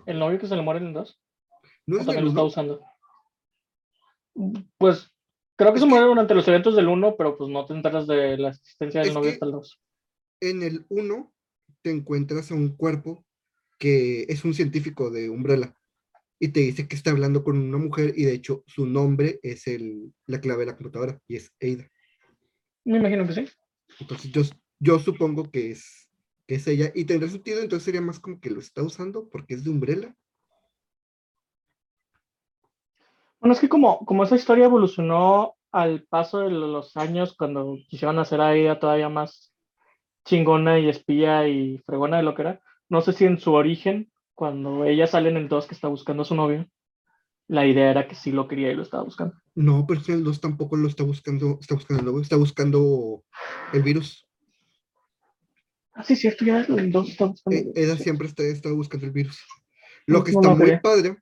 [0.05, 1.21] ¿El novio que se le muere en el 2?
[1.85, 2.81] ¿No ¿O es también el lo está usando?
[4.77, 5.11] Pues
[5.55, 8.37] creo que se muere durante los eventos del 1, pero pues no te enteras de
[8.37, 9.81] la existencia del Es novio hasta el 2.
[10.41, 11.33] En el 1
[11.81, 13.25] te encuentras a un cuerpo
[13.79, 15.75] que es un científico de Umbrella
[16.39, 19.67] y te dice que está hablando con una mujer y de hecho su nombre es
[19.67, 21.89] el, la clave de la computadora y es Eida.
[22.85, 23.45] Me imagino que sí.
[23.99, 24.41] Entonces yo,
[24.79, 26.09] yo supongo que es,
[26.47, 29.55] que es ella y tendrá sentido, entonces sería más como que lo está usando porque
[29.55, 30.15] es de Umbrella.
[33.39, 38.19] Bueno, es que como, como esa historia evolucionó al paso de los años, cuando quisieron
[38.19, 39.53] hacer a ella todavía más
[40.25, 44.11] chingona y espía y fregona de lo que era, no sé si en su origen,
[44.33, 46.67] cuando ella sale en el 2 que está buscando a su novio,
[47.47, 49.35] la idea era que sí lo quería y lo estaba buscando.
[49.55, 52.35] No, pero es que el 2 tampoco lo está buscando, está buscando el nuevo, está
[52.35, 53.23] buscando
[53.73, 54.27] el virus.
[55.93, 57.59] Ah, sí, cierto, ya el 2 está buscando.
[57.59, 59.39] Eh, Eda siempre está, está buscando el virus.
[60.05, 61.17] Lo que No, está no muy padre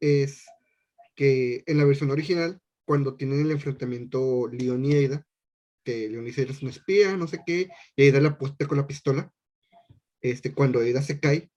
[0.00, 0.46] es
[1.18, 5.26] que en la versión original, cuando tienen el enfrentamiento Leon y Ada,
[5.82, 8.86] que Leon dice eres un espía, no sé qué, y Ada la apuesta con la
[8.86, 9.32] pistola,
[10.20, 11.50] este, cuando Ada se cae,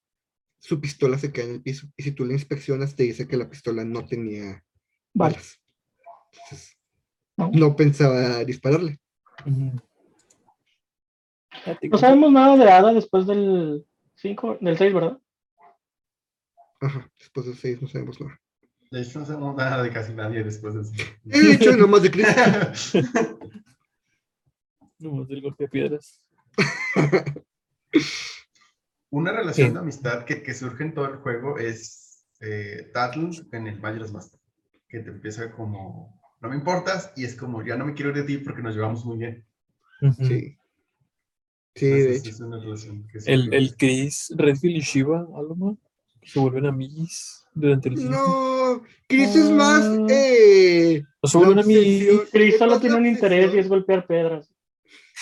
[0.58, 3.38] su pistola se cae en el piso, y si tú la inspeccionas, te dice que
[3.38, 4.64] la pistola no tenía
[5.14, 5.36] Vale.
[5.36, 5.62] balas.
[6.32, 6.76] Entonces,
[7.38, 7.52] No.
[7.54, 8.98] no pensaba dispararle.
[11.84, 13.86] No sabemos nada de Ada después del
[14.16, 15.20] 5, del 6, ¿verdad?
[16.80, 18.42] Ajá, después de seis no sabemos nada.
[18.92, 20.92] De hecho, no sabemos nada de casi nadie después de eso.
[21.24, 22.28] De hecho, nomás de Chris.
[25.00, 26.22] No, del golpe de piedras.
[29.10, 29.74] Una relación Sí.
[29.74, 34.12] de amistad que, que surge en todo el juego es eh, Tattle en el Majora's
[34.12, 34.36] Mask,
[34.88, 38.18] que te empieza como, no me importas, y es como, ya no me quiero ir
[38.18, 39.44] de ti porque nos llevamos muy bien.
[40.02, 40.24] Ujú.
[40.24, 40.56] Sí.
[41.76, 42.30] Sí, de Entonces, hecho.
[42.30, 45.76] Es una relación que El, el Chris, Redfield y Shiva, Aloma,
[46.24, 48.10] se vuelven amiguis durante el.
[48.10, 49.86] No, Chris es más.
[49.86, 50.08] Ah.
[50.10, 52.10] Eh, No se vuelven amiguis.
[52.32, 54.52] Chris solo tiene un interés y es golpear piedras.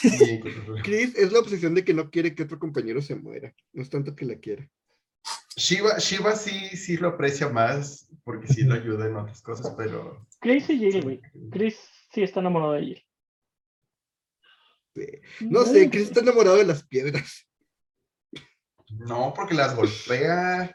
[0.84, 3.54] Chris es la obsesión de que no quiere que otro compañero se muera.
[3.74, 4.70] No es tanto que la quiera.
[5.56, 10.26] Shiva, Shiva sí, sí lo aprecia más porque sí lo ayuda en otras cosas, pero...
[10.40, 11.22] Chris y Jill, güey.
[11.52, 11.78] Chris
[12.14, 13.06] sí está enamorado de Jill.
[15.50, 17.49] No sé, Chris está enamorado de las piedras.
[18.98, 20.74] No, porque las golpea.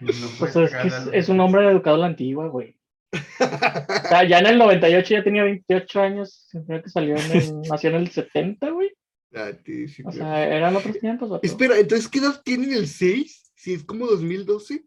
[0.00, 2.76] No Pues es, que es, es un hombre educado a la antigua, güey.
[3.12, 3.16] O
[4.08, 6.46] sea, ya en el 98 ya tenía 28 años.
[6.48, 8.90] Significa que salió en el, nació en el 70, güey.
[9.34, 10.12] Ah, sí, O claro.
[10.12, 11.28] sea, eran otros tiempos.
[11.28, 11.46] vato.
[11.46, 13.52] Espera, entonces, ¿qué edad tienen el 6?
[13.54, 14.84] Si es como 2012.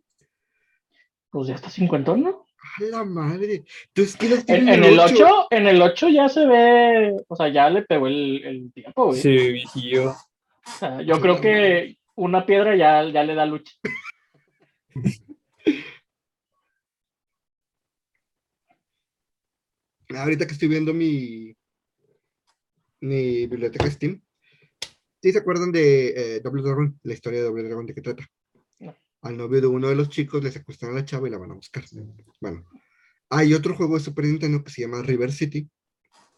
[1.29, 2.45] Pues ya está cincuentón, ¿no?
[2.79, 3.63] ¡A la madre!
[3.87, 7.35] Entonces, ¿qué edad En, tienen en el 8, en el 8 ya se ve, o
[7.35, 9.19] sea, ya le pegó el, el tiempo, güey.
[9.21, 10.11] Sí, viejillo.
[10.11, 13.73] O sea, yo creo que una piedra ya, ya le da lucha.
[20.09, 21.55] Ahorita que estoy viendo mi,
[22.99, 24.21] mi biblioteca Steam.
[25.21, 26.99] ¿Sí se acuerdan de eh, Doble Dragón?
[27.03, 28.25] La historia de Doble Dragón, ¿de qué trata?
[28.79, 28.95] No.
[29.21, 31.51] Al novio de uno de los chicos le secuestran a la chava y la van
[31.51, 31.85] a buscar.
[32.39, 32.65] Bueno,
[33.29, 35.69] hay otro juego de Super Nintendo que se llama River City,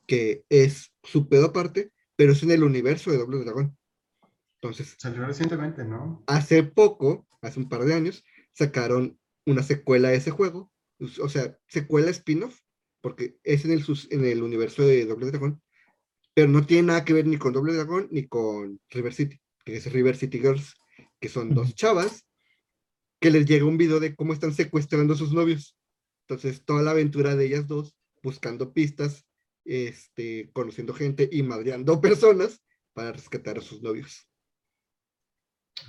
[0.06, 3.78] que es su pedo aparte, pero es en el universo de Doble Dragón.
[4.64, 6.24] Entonces, Salió recientemente, ¿no?
[6.26, 8.24] hace poco, hace un par de años,
[8.54, 10.72] sacaron una secuela de ese juego,
[11.22, 12.62] o sea, secuela spin-off,
[13.02, 15.62] porque es en el, en el universo de Doble Dragón,
[16.34, 19.76] pero no tiene nada que ver ni con Doble Dragón ni con River City, que
[19.76, 20.76] es River City Girls,
[21.20, 22.26] que son dos chavas
[23.20, 25.78] que les llega un video de cómo están secuestrando a sus novios.
[26.26, 29.26] Entonces, toda la aventura de ellas dos, buscando pistas,
[29.66, 32.64] este, conociendo gente y madreando personas
[32.94, 34.30] para rescatar a sus novios.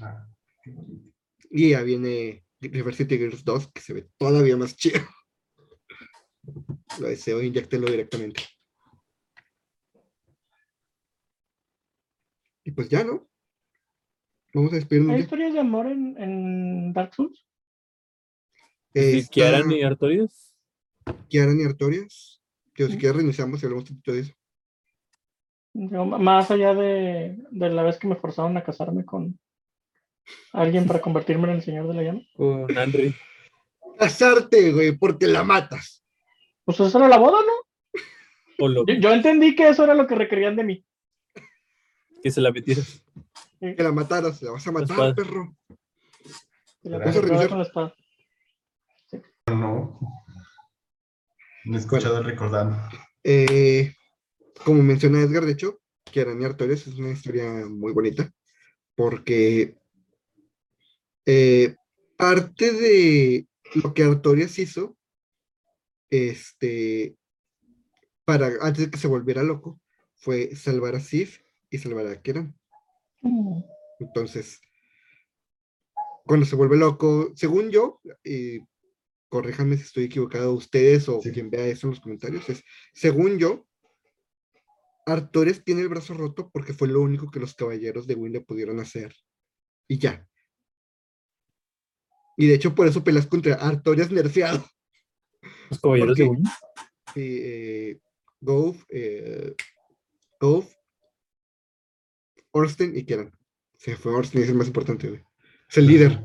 [0.00, 0.26] Ah,
[0.62, 1.10] qué bonito.
[1.50, 5.00] Y ya viene River City Girls 2, que se ve todavía más chido.
[7.00, 8.42] Lo deseo, inyectenlo directamente.
[12.64, 13.28] Y pues ya, ¿no?
[14.54, 15.12] Vamos a despedirnos.
[15.12, 15.24] ¿Hay ya.
[15.24, 17.46] historias de amor en, en Dark Souls?
[18.94, 20.54] ¿Y Está Kiaran y Artorias?
[21.28, 22.40] Kiaran y Artorias.
[22.72, 24.34] Que si quieres reiniciamos y hablamos un poquito de eso.
[25.74, 29.38] M- más allá de, de la vez que me forzaron a casarme con
[30.52, 32.22] alguien para convertirme en el señor de la llama.
[32.36, 33.14] Con Henry.
[33.98, 36.04] Casarte, güey, porque la matas.
[36.64, 38.04] Pues eso era la boda, ¿no?
[38.58, 40.86] O lo Yo, yo entendí que eso era lo que requerían de mí.
[42.22, 43.04] que se la metieras.
[43.60, 45.14] Que la mataras, la vas a matar, espada.
[45.14, 45.56] perro.
[46.82, 47.94] La ¿Vas a con la espada.
[49.46, 49.98] No.
[51.64, 52.76] No he escuchado el recordando.
[53.22, 53.94] Eh,
[54.64, 58.30] como menciona Edgar, de hecho, Kiaran y Artorias es una historia muy bonita,
[58.94, 59.76] porque
[61.26, 61.76] eh,
[62.16, 64.96] parte de lo que Artorias hizo,
[66.10, 67.16] este,
[68.24, 69.80] para antes de que se volviera loco,
[70.16, 71.40] fue salvar a Sif
[71.70, 72.56] y salvar a Kieran.
[73.22, 73.62] Mm.
[74.00, 74.60] Entonces,
[76.24, 78.60] cuando se vuelve loco, según yo, y
[79.28, 81.32] corríjanme si estoy equivocado ustedes o Sí.
[81.32, 82.62] quien vea eso en los comentarios, es,
[82.94, 83.66] según yo,
[85.06, 88.80] Artorias tiene el brazo roto porque fue lo único que los caballeros de le pudieron
[88.80, 89.14] hacer.
[89.86, 90.26] Y ya.
[92.36, 94.64] Y de hecho por eso peleas contra Artorias nerfeado.
[95.70, 96.44] Los caballeros de Wynn.
[97.14, 97.98] Y, eh,
[98.40, 99.54] Gouf, eh,
[100.40, 100.66] Gouf,
[102.50, 103.32] Orsten y Kieran.
[103.76, 105.22] Se fue Orsten, es el más importante, güey.
[105.68, 106.24] Es el líder.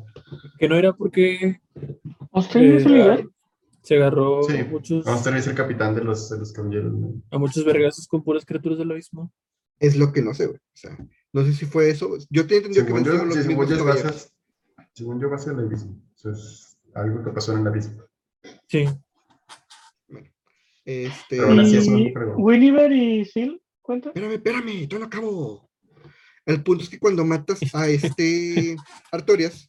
[0.57, 1.61] Que no era porque
[2.31, 3.29] ¿Austin es el eh, líder?
[3.81, 6.93] se agarró Sí, muchos, Vamos a ser el capitán de los, de los caballeros.
[6.93, 7.21] ¿no?
[7.31, 9.31] a muchos vergazos con puras criaturas del abismo.
[9.79, 10.57] Es lo que no sé, güey.
[10.57, 10.97] O sea,
[11.31, 12.17] no sé si fue eso.
[12.29, 14.29] Yo tenía entendido que Según yo, vencieron los sí, según, yo
[14.99, 16.01] según yo va a ser el abismo.
[16.15, 18.03] Eso es algo que pasó en el abismo.
[18.67, 18.85] Sí.
[20.85, 22.35] Este, Pero aún así es un ¿Y fregón.
[22.37, 24.09] Winniver y Seal cuenta?
[24.09, 25.69] espérame, espérame, todavía no acabo.
[26.45, 28.75] El punto es que cuando matas a este
[29.11, 29.67] Artorias,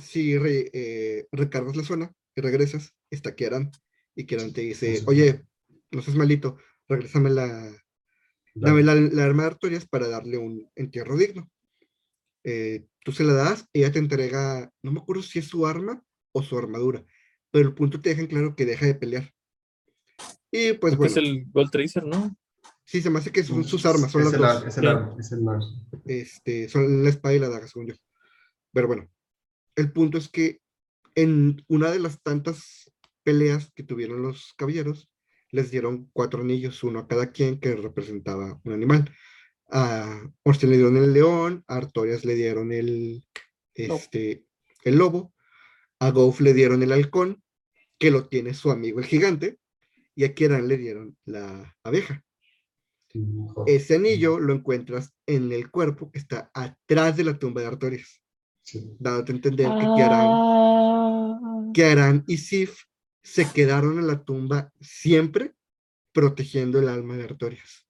[0.00, 3.70] si re- eh, recargas la zona y regresas, está Kieran.
[4.14, 5.04] Y Kieran te dice, Sí.
[5.06, 5.44] oye,
[5.90, 6.56] no seas malito,
[6.88, 7.72] regrésame la,
[8.54, 11.50] dame la, la arma de Artorias para darle un entierro digno.
[12.44, 16.04] Eh, tú se la das, ella te entrega, no me acuerdo si es su arma
[16.30, 17.02] o su armadura,
[17.50, 19.32] pero el punto te deja en claro que deja de pelear.
[20.50, 22.36] Y pues bueno, es el Gold Tracer, ¿no?
[22.84, 24.66] sí, se me hace que son sus armas, son es las el, dos.
[24.66, 24.88] es el, Sí.
[24.90, 25.62] ar- es el ar-
[26.04, 27.94] este, son la espada y la daga, según yo.
[28.74, 29.08] Pero bueno,
[29.74, 30.60] el punto es que
[31.14, 35.10] en una de las tantas peleas que tuvieron los caballeros,
[35.50, 39.10] les dieron cuatro anillos, uno a cada quien que representaba un animal.
[39.70, 43.22] A Orson le dieron el león, a Artorias le dieron el,
[43.76, 43.94] Lobo.
[43.96, 44.44] este,
[44.84, 45.34] el lobo,
[46.00, 47.42] a Gouf le dieron el halcón,
[47.98, 49.58] que lo tiene su amigo el gigante,
[50.14, 52.24] y a Kieran le dieron la abeja.
[53.66, 58.22] Ese anillo lo encuentras en el cuerpo que está atrás de la tumba de Artorias,
[58.62, 58.94] Sí.
[58.98, 62.84] dándote a entender que Kiaran, Ah, Kiaran y Sif
[63.22, 65.54] se quedaron en la tumba siempre
[66.12, 67.87] protegiendo el alma de Artorias.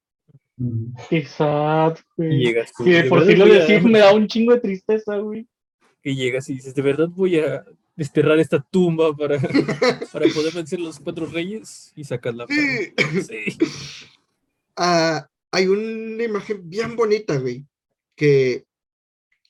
[0.59, 0.93] Ujú.
[1.09, 2.39] qué sad, Y güey.
[2.39, 2.86] llegas tú.
[2.86, 4.60] Y de "¿De por verdad lo voy de a-" Sif me da un chingo de
[4.60, 5.47] tristeza, güey.
[6.02, 7.64] Que llegas y dices, de verdad voy a
[7.97, 9.39] desterrar esta tumba para,
[10.12, 12.93] para poder vencer a los cuatro reyes y sacar la Sí.
[13.22, 13.59] Sí.
[14.76, 17.66] Ah, hay una imagen bien bonita, güey,
[18.14, 18.64] que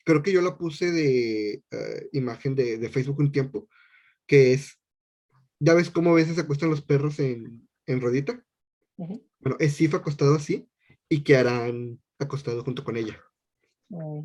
[0.04, 3.68] creo que yo la puse de eh, imagen de, de Facebook un tiempo,
[4.26, 4.78] que es,
[5.60, 8.42] ya ves cómo a veces se acuestan los perros en, en rodita.
[8.96, 10.67] Bueno, es Sif acostado así
[11.08, 13.18] y Kiaran acostado junto con ella.
[13.88, 14.24] Mm.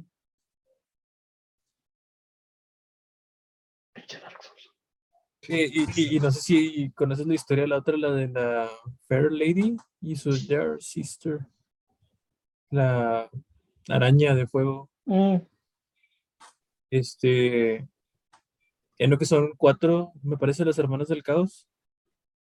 [5.47, 8.69] Y no sé si conoces la historia de la otra, la de la
[9.07, 11.39] Fair Lady y su Dear Sister.
[12.69, 13.29] La
[13.89, 14.89] araña de fuego.
[15.05, 15.37] Mm,
[16.89, 17.87] Este.
[18.97, 21.67] En lo que son cuatro, me parece, las hermanas del caos.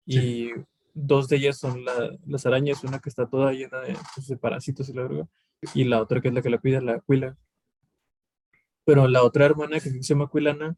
[0.05, 0.51] Y
[0.95, 4.37] dos de ellas son la- las arañas, una que está toda llena de, pues, de
[4.37, 5.27] parásitos y la droga.
[5.75, 7.37] Y la otra que es la que la cuida, la Aquila.
[8.85, 10.77] Pero la otra hermana que se llama Quilana,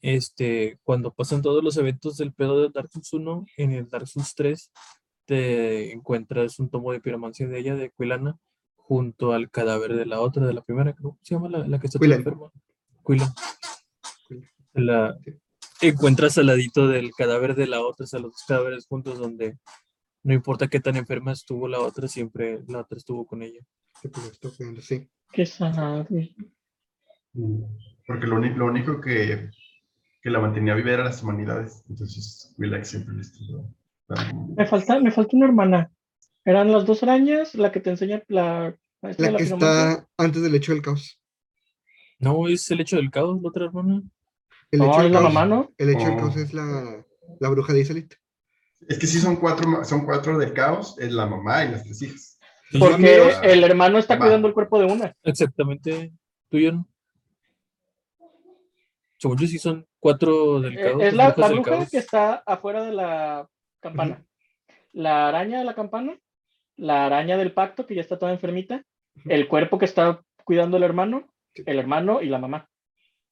[0.00, 4.06] este, cuando pasan todos los eventos del pedo de Dark Souls 1, en el Dark
[4.08, 4.72] Souls 3
[5.24, 8.36] te encuentras un tomo de piromancia de ella, de Quilana,
[8.76, 11.86] junto al cadáver de la otra, de la primera, ¿cómo se llama la, la que
[11.86, 12.50] está enferma?
[13.06, 13.28] Quillan.
[14.74, 15.16] La,
[15.88, 19.58] encuentras al ladito del cadáver de la otra, o sea, los dos cadáveres juntos donde
[20.22, 23.60] no importa qué tan enferma estuvo la otra, siempre la otra estuvo con ella.
[24.00, 25.08] Sí, pues.
[25.32, 26.34] Qué sad, güey.
[28.06, 28.36] Porque lo,
[28.66, 29.50] único que,
[30.20, 31.84] que la mantenía viva eran las humanidades.
[31.88, 33.74] Entonces, Willax siempre le estuvo
[34.56, 35.90] Me falta, me falta una hermana.
[36.44, 40.54] Eran las dos arañas, la que te enseña la de La que está antes del
[40.54, 41.20] hecho del caos.
[42.18, 44.02] No, es el hecho del caos, la otra hermana.
[44.72, 45.70] El No, hecho es del la caos, mamá, ¿no?
[45.78, 46.16] el hecho del Oh.
[46.16, 47.04] caos es la,
[47.40, 48.14] la bruja de Isalit.
[48.88, 52.02] Es que sí son cuatro, son cuatro del caos, es la mamá y las tres
[52.02, 52.38] hijas.
[52.78, 54.26] Porque el hermano está mamá.
[54.26, 55.14] cuidando el cuerpo de una.
[55.22, 56.12] Exactamente.
[56.48, 56.88] ¿Tuyo no?
[59.18, 61.02] Según yo sí son cuatro del Eh, caos.
[61.02, 63.48] es la, la bruja que está afuera de la
[63.80, 64.24] campana.
[64.92, 66.18] La araña de la campana.
[66.76, 68.82] La araña del pacto, que ya está toda enfermita.
[69.26, 71.28] El cuerpo que está cuidando el hermano.
[71.54, 71.62] Sí.
[71.66, 72.68] El hermano y la mamá.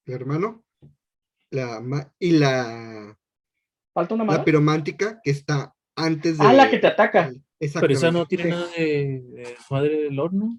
[0.07, 0.63] El hermano.
[1.51, 3.19] La y la,
[3.93, 6.47] ¿Falta una la piromántica que está antes de.
[6.47, 7.33] Ah, la que te ataca.
[7.59, 8.51] Pero esa no tiene sí.
[8.51, 10.59] nada de, madre del horno.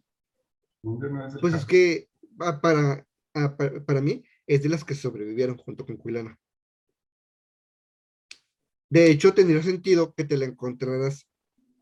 [1.40, 2.10] Pues es que
[2.40, 6.38] ah, para, ah, pa- para, mí es de las que sobrevivieron junto con Quilana.
[8.90, 11.26] De hecho, tendría sentido que te la encontraras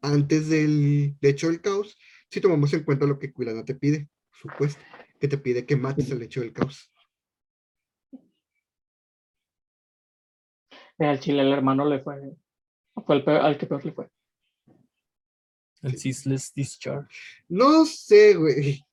[0.02, 1.98] antes del de hecho del caos,
[2.30, 4.82] si tomamos en cuenta lo que Quilana te pide, supuesto,
[5.20, 6.92] que te pide que mates al hecho del caos.
[11.00, 12.20] Al chile el hermano le fue.
[13.06, 14.08] Fue el peor- al que peor le fue.
[15.82, 17.08] El Ceaseless Discharge.
[17.48, 18.84] No sé, güey.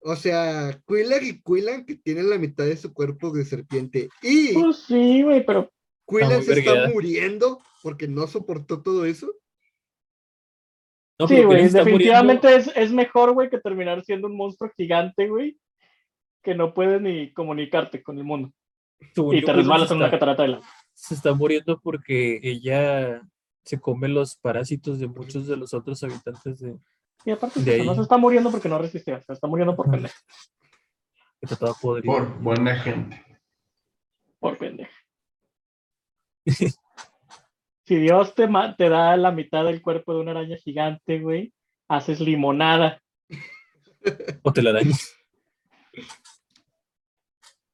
[0.00, 4.52] O sea, Quillan y Quillan que tienen la mitad de su cuerpo de serpiente y
[4.54, 5.70] Pues sí, güey, pero
[6.08, 9.32] Quillan se está muriendo porque no soportó todo eso.
[11.20, 15.56] No, sí, güey, definitivamente es, es mejor, güey, que terminar siendo un monstruo gigante, güey,
[16.42, 18.52] que no puedes ni comunicarte con el mundo.
[19.14, 20.66] según Y te resbalas en una catarata de lava.
[21.02, 23.22] Se está muriendo porque ella
[23.64, 26.78] se come los parásitos de muchos de los otros habitantes de
[27.24, 30.08] Y aparte, De no se está muriendo porque no resistió, se está muriendo por que
[31.40, 32.12] está toda podrida.
[32.12, 33.20] Por buena gente.
[34.38, 34.92] Por pendejo.
[36.46, 38.48] si Dios te,
[38.78, 41.52] te da la mitad del cuerpo de una araña gigante, güey,
[41.88, 43.02] haces limonada.
[44.42, 45.16] O telarañas.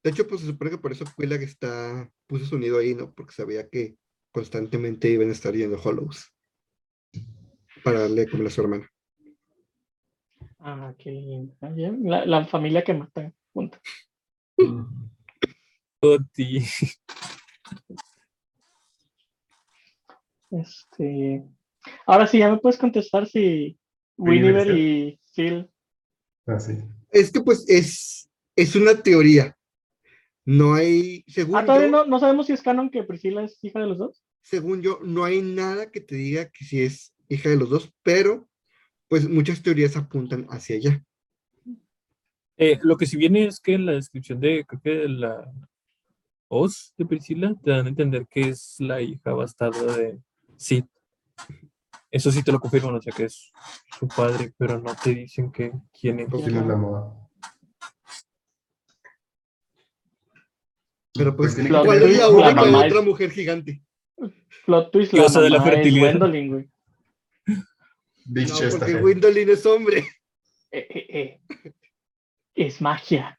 [0.08, 3.12] De hecho, pues se supone que por eso Quillan está, puso su nido ahí, ¿no?
[3.12, 3.98] Porque sabía que
[4.32, 6.32] constantemente iban a estar yendo Hollows
[7.84, 8.90] para darle como a su hermana.
[10.60, 11.54] Ah, qué lindo.
[11.60, 13.78] Ah, La, la familia que mata junta.
[16.00, 16.64] Oti.
[20.50, 21.44] Este.
[22.06, 23.78] Ahora sí, ya me puedes contestar si
[24.16, 25.68] Winiver y Phil.
[26.46, 26.78] Así.
[27.10, 29.57] Es que pues es, es una teoría.
[30.50, 33.62] No hay, según Ah, todavía yo, no, no sabemos si es canon que Priscila es
[33.62, 34.24] hija de los dos.
[34.40, 37.92] según yo, no hay nada que te diga que si es hija de los dos,
[38.02, 38.48] pero
[39.08, 41.04] pues muchas teorías apuntan hacia allá.
[42.56, 45.52] Eh, lo que sí viene es que en la descripción de, creo que de la
[46.48, 50.18] Oz de Priscila, te dan a entender que es la hija bastarda de
[50.56, 50.84] Sid.
[52.10, 53.52] Eso sí te lo confirman, o sea que es
[53.98, 56.30] su padre, pero no te dicen que quién es.
[56.30, 57.27] No es la moda.
[61.18, 61.66] Pero pues, ¿cuál
[62.02, 63.82] es la la única mamá otra es- mujer gigante?
[64.64, 66.10] Plot twist, la Diosa de la mamá es fertilidad.
[66.10, 66.70] Gwendolyn, güey.
[68.26, 68.94] Bitch No, porque.
[68.94, 69.98] Gwendolyn es hombre.
[70.70, 71.72] Eh, eh, eh.
[72.54, 73.38] Es magia.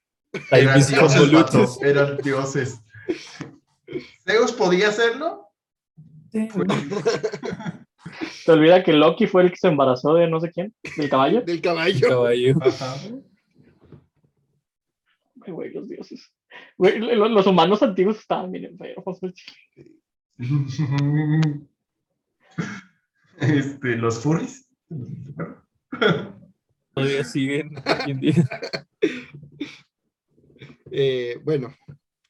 [0.51, 2.81] Hay Eran mis dioses, eran dioses.
[4.26, 5.47] ¿Zeus podía hacerlo?
[8.31, 11.41] Se olvida que Loki fue el que se embarazó de no sé quién, del caballo.
[11.41, 12.07] Del caballo.
[12.07, 12.56] Caballo.
[12.61, 12.95] Ajá.
[15.41, 16.31] Ay, güey, los dioses.
[16.77, 19.19] Güey, los humanos antiguos estaban bien enfermos.
[19.19, 19.34] güey.
[23.40, 24.68] Este, los furries.
[26.94, 27.72] Todavía siguen.
[30.91, 31.73] Eh, bueno,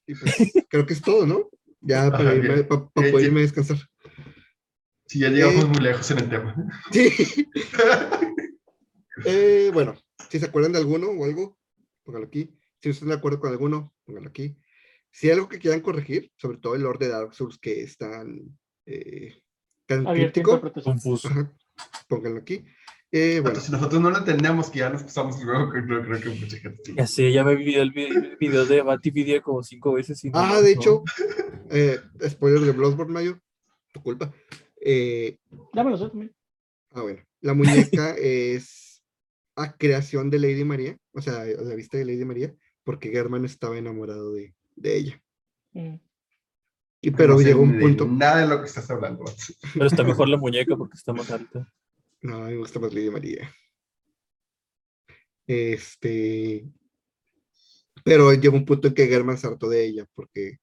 [0.06, 0.36] y pues,
[0.70, 1.50] creo que es todo, ¿no?
[1.82, 2.68] Ya para, Ajá, irme, bien.
[2.68, 3.78] pa- pa Eh, poder irme a descansar.
[5.08, 5.68] Sí, ya llegamos Eh.
[5.68, 6.56] muy lejos en el tema.
[6.92, 7.10] Sí.
[9.26, 9.98] Eh, bueno,
[10.30, 11.58] si se acuerdan de alguno o algo,
[12.06, 12.58] póngalo aquí.
[12.82, 14.58] Si no están de acuerdo con alguno, póngalo aquí.
[15.12, 17.98] Si hay algo que quieran corregir, sobre todo el Lord de Dark Souls que es
[17.98, 19.42] tan, eh,
[19.86, 20.60] tan crítico.
[20.84, 21.28] Confuso.
[21.30, 21.54] ajá,
[22.08, 22.66] pónganlo aquí.
[23.12, 26.22] Eh, bueno, si nosotros no lo entendemos, que ya nos pasamos luego, que no creo
[26.22, 26.94] que mucha gente sí.
[26.96, 30.24] Ya sé, ya me vi el vi- el video de Batividia como cinco veces.
[30.24, 31.04] Y no- ah, de hecho,
[31.72, 33.40] eh, spoiler de Bloodborne, Mayo,
[33.92, 34.32] tu culpa.
[34.82, 35.38] Eh,
[35.74, 36.32] Ya me lo sé también.
[36.92, 39.02] ah, bueno, la muñeca es
[39.56, 43.46] a creación de Lady María, o sea, a la vista de Lady María, porque Germán
[43.46, 45.24] estaba enamorado de, de ella.
[45.74, 45.96] Mm.
[47.02, 48.06] Y pero No sé llegó un punto.
[48.06, 49.24] Nada de lo que estás hablando.
[49.74, 51.72] Pero está mejor la muñeca porque está más alta.
[52.22, 53.50] No, a mí me gusta más Lady María.
[55.48, 56.66] Este.
[58.04, 60.58] Pero llegó un punto en que Germán se hartó de ella porque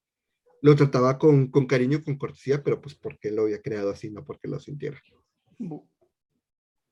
[0.62, 4.24] lo trataba con, con cariño, con cortesía, pero pues porque lo había creado así, no
[4.24, 5.00] porque lo sintiera.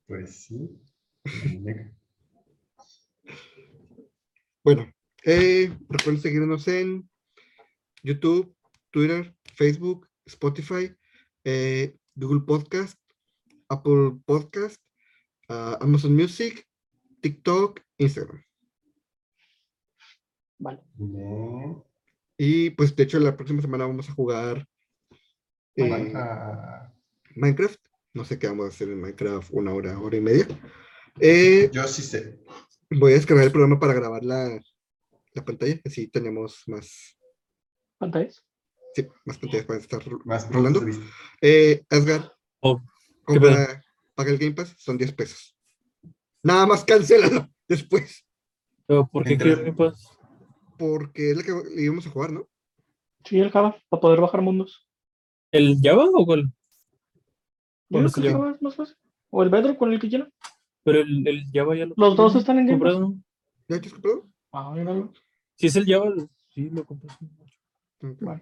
[0.07, 0.71] Pues sí.
[1.25, 1.93] la muñeca.
[4.63, 4.94] Bueno,
[5.25, 7.09] eh, recuerden seguirnos en
[8.03, 8.55] YouTube,
[8.91, 10.95] Twitter, Facebook, Spotify,
[11.45, 12.99] eh, Google Podcast,
[13.69, 14.81] Apple Podcast,
[15.49, 16.67] ah, Amazon Music,
[17.21, 18.43] TikTok, Instagram.
[20.59, 20.83] Vale.
[20.97, 21.85] No.
[22.37, 24.67] Y pues de hecho la próxima semana vamos a jugar
[25.77, 26.13] eh.
[27.35, 27.81] Minecraft.
[28.13, 30.47] No sé qué vamos a hacer en Minecraft, una hora, hora y media.
[31.21, 32.41] Eh, Yo sí sé.
[32.91, 34.61] voy a descargar el programa para grabar la,
[35.35, 37.19] la pantalla, así tenemos más,
[37.99, 38.45] ¿Pantallas?
[38.95, 40.81] sí, más pantallas para estar Más rolando.
[41.41, 42.81] Eh, Asgar, Oh,
[43.27, 43.83] ¿qué compra-
[44.15, 45.57] paga el Game Pass, son 10 pesos.
[46.43, 48.25] Nada más cancélalo después,
[48.87, 50.09] Pero, ¿Por qué quiero Game Pass?
[50.79, 52.49] porque es la que le íbamos a jugar, ¿no?
[53.25, 54.87] Sí, el Java, para poder bajar mundos.
[55.53, 56.53] ¿El Java o cuál?
[57.89, 58.31] Bueno, el.
[58.33, 58.97] Java es más fácil.
[59.31, 60.29] O el Bedrock con el que quiera.
[60.83, 62.99] Pero el, el Java ya lo Los dos están en Game Pass.
[63.69, 64.29] ¿Ya te has comprado?
[64.57, 65.13] Ah, míralo.
[65.57, 67.11] Si es el Java, lo- sí lo compré.
[67.19, 67.29] sí.
[68.21, 68.41] Bueno,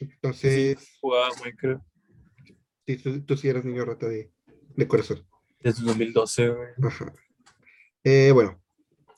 [0.00, 1.82] Entonces, Jugaba Minecraft
[2.86, 4.30] sí, tú, tú sí eras niño rata de,
[4.76, 5.26] de corazón.
[5.60, 6.68] desde 2012, güey.
[6.82, 7.12] Ajá.
[8.04, 8.62] Eh, bueno,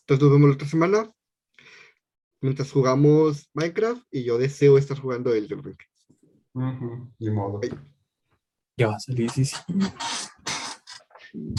[0.01, 1.13] entonces nos vemos la otra semana.
[2.41, 5.77] Mientras jugamos Minecraft y yo deseo estar jugando el Ring.
[6.55, 7.61] Ujú, Ni modo.
[7.63, 7.71] Ay.
[8.77, 9.57] Ya va a salir, sí, sí.
[11.33, 11.55] sí,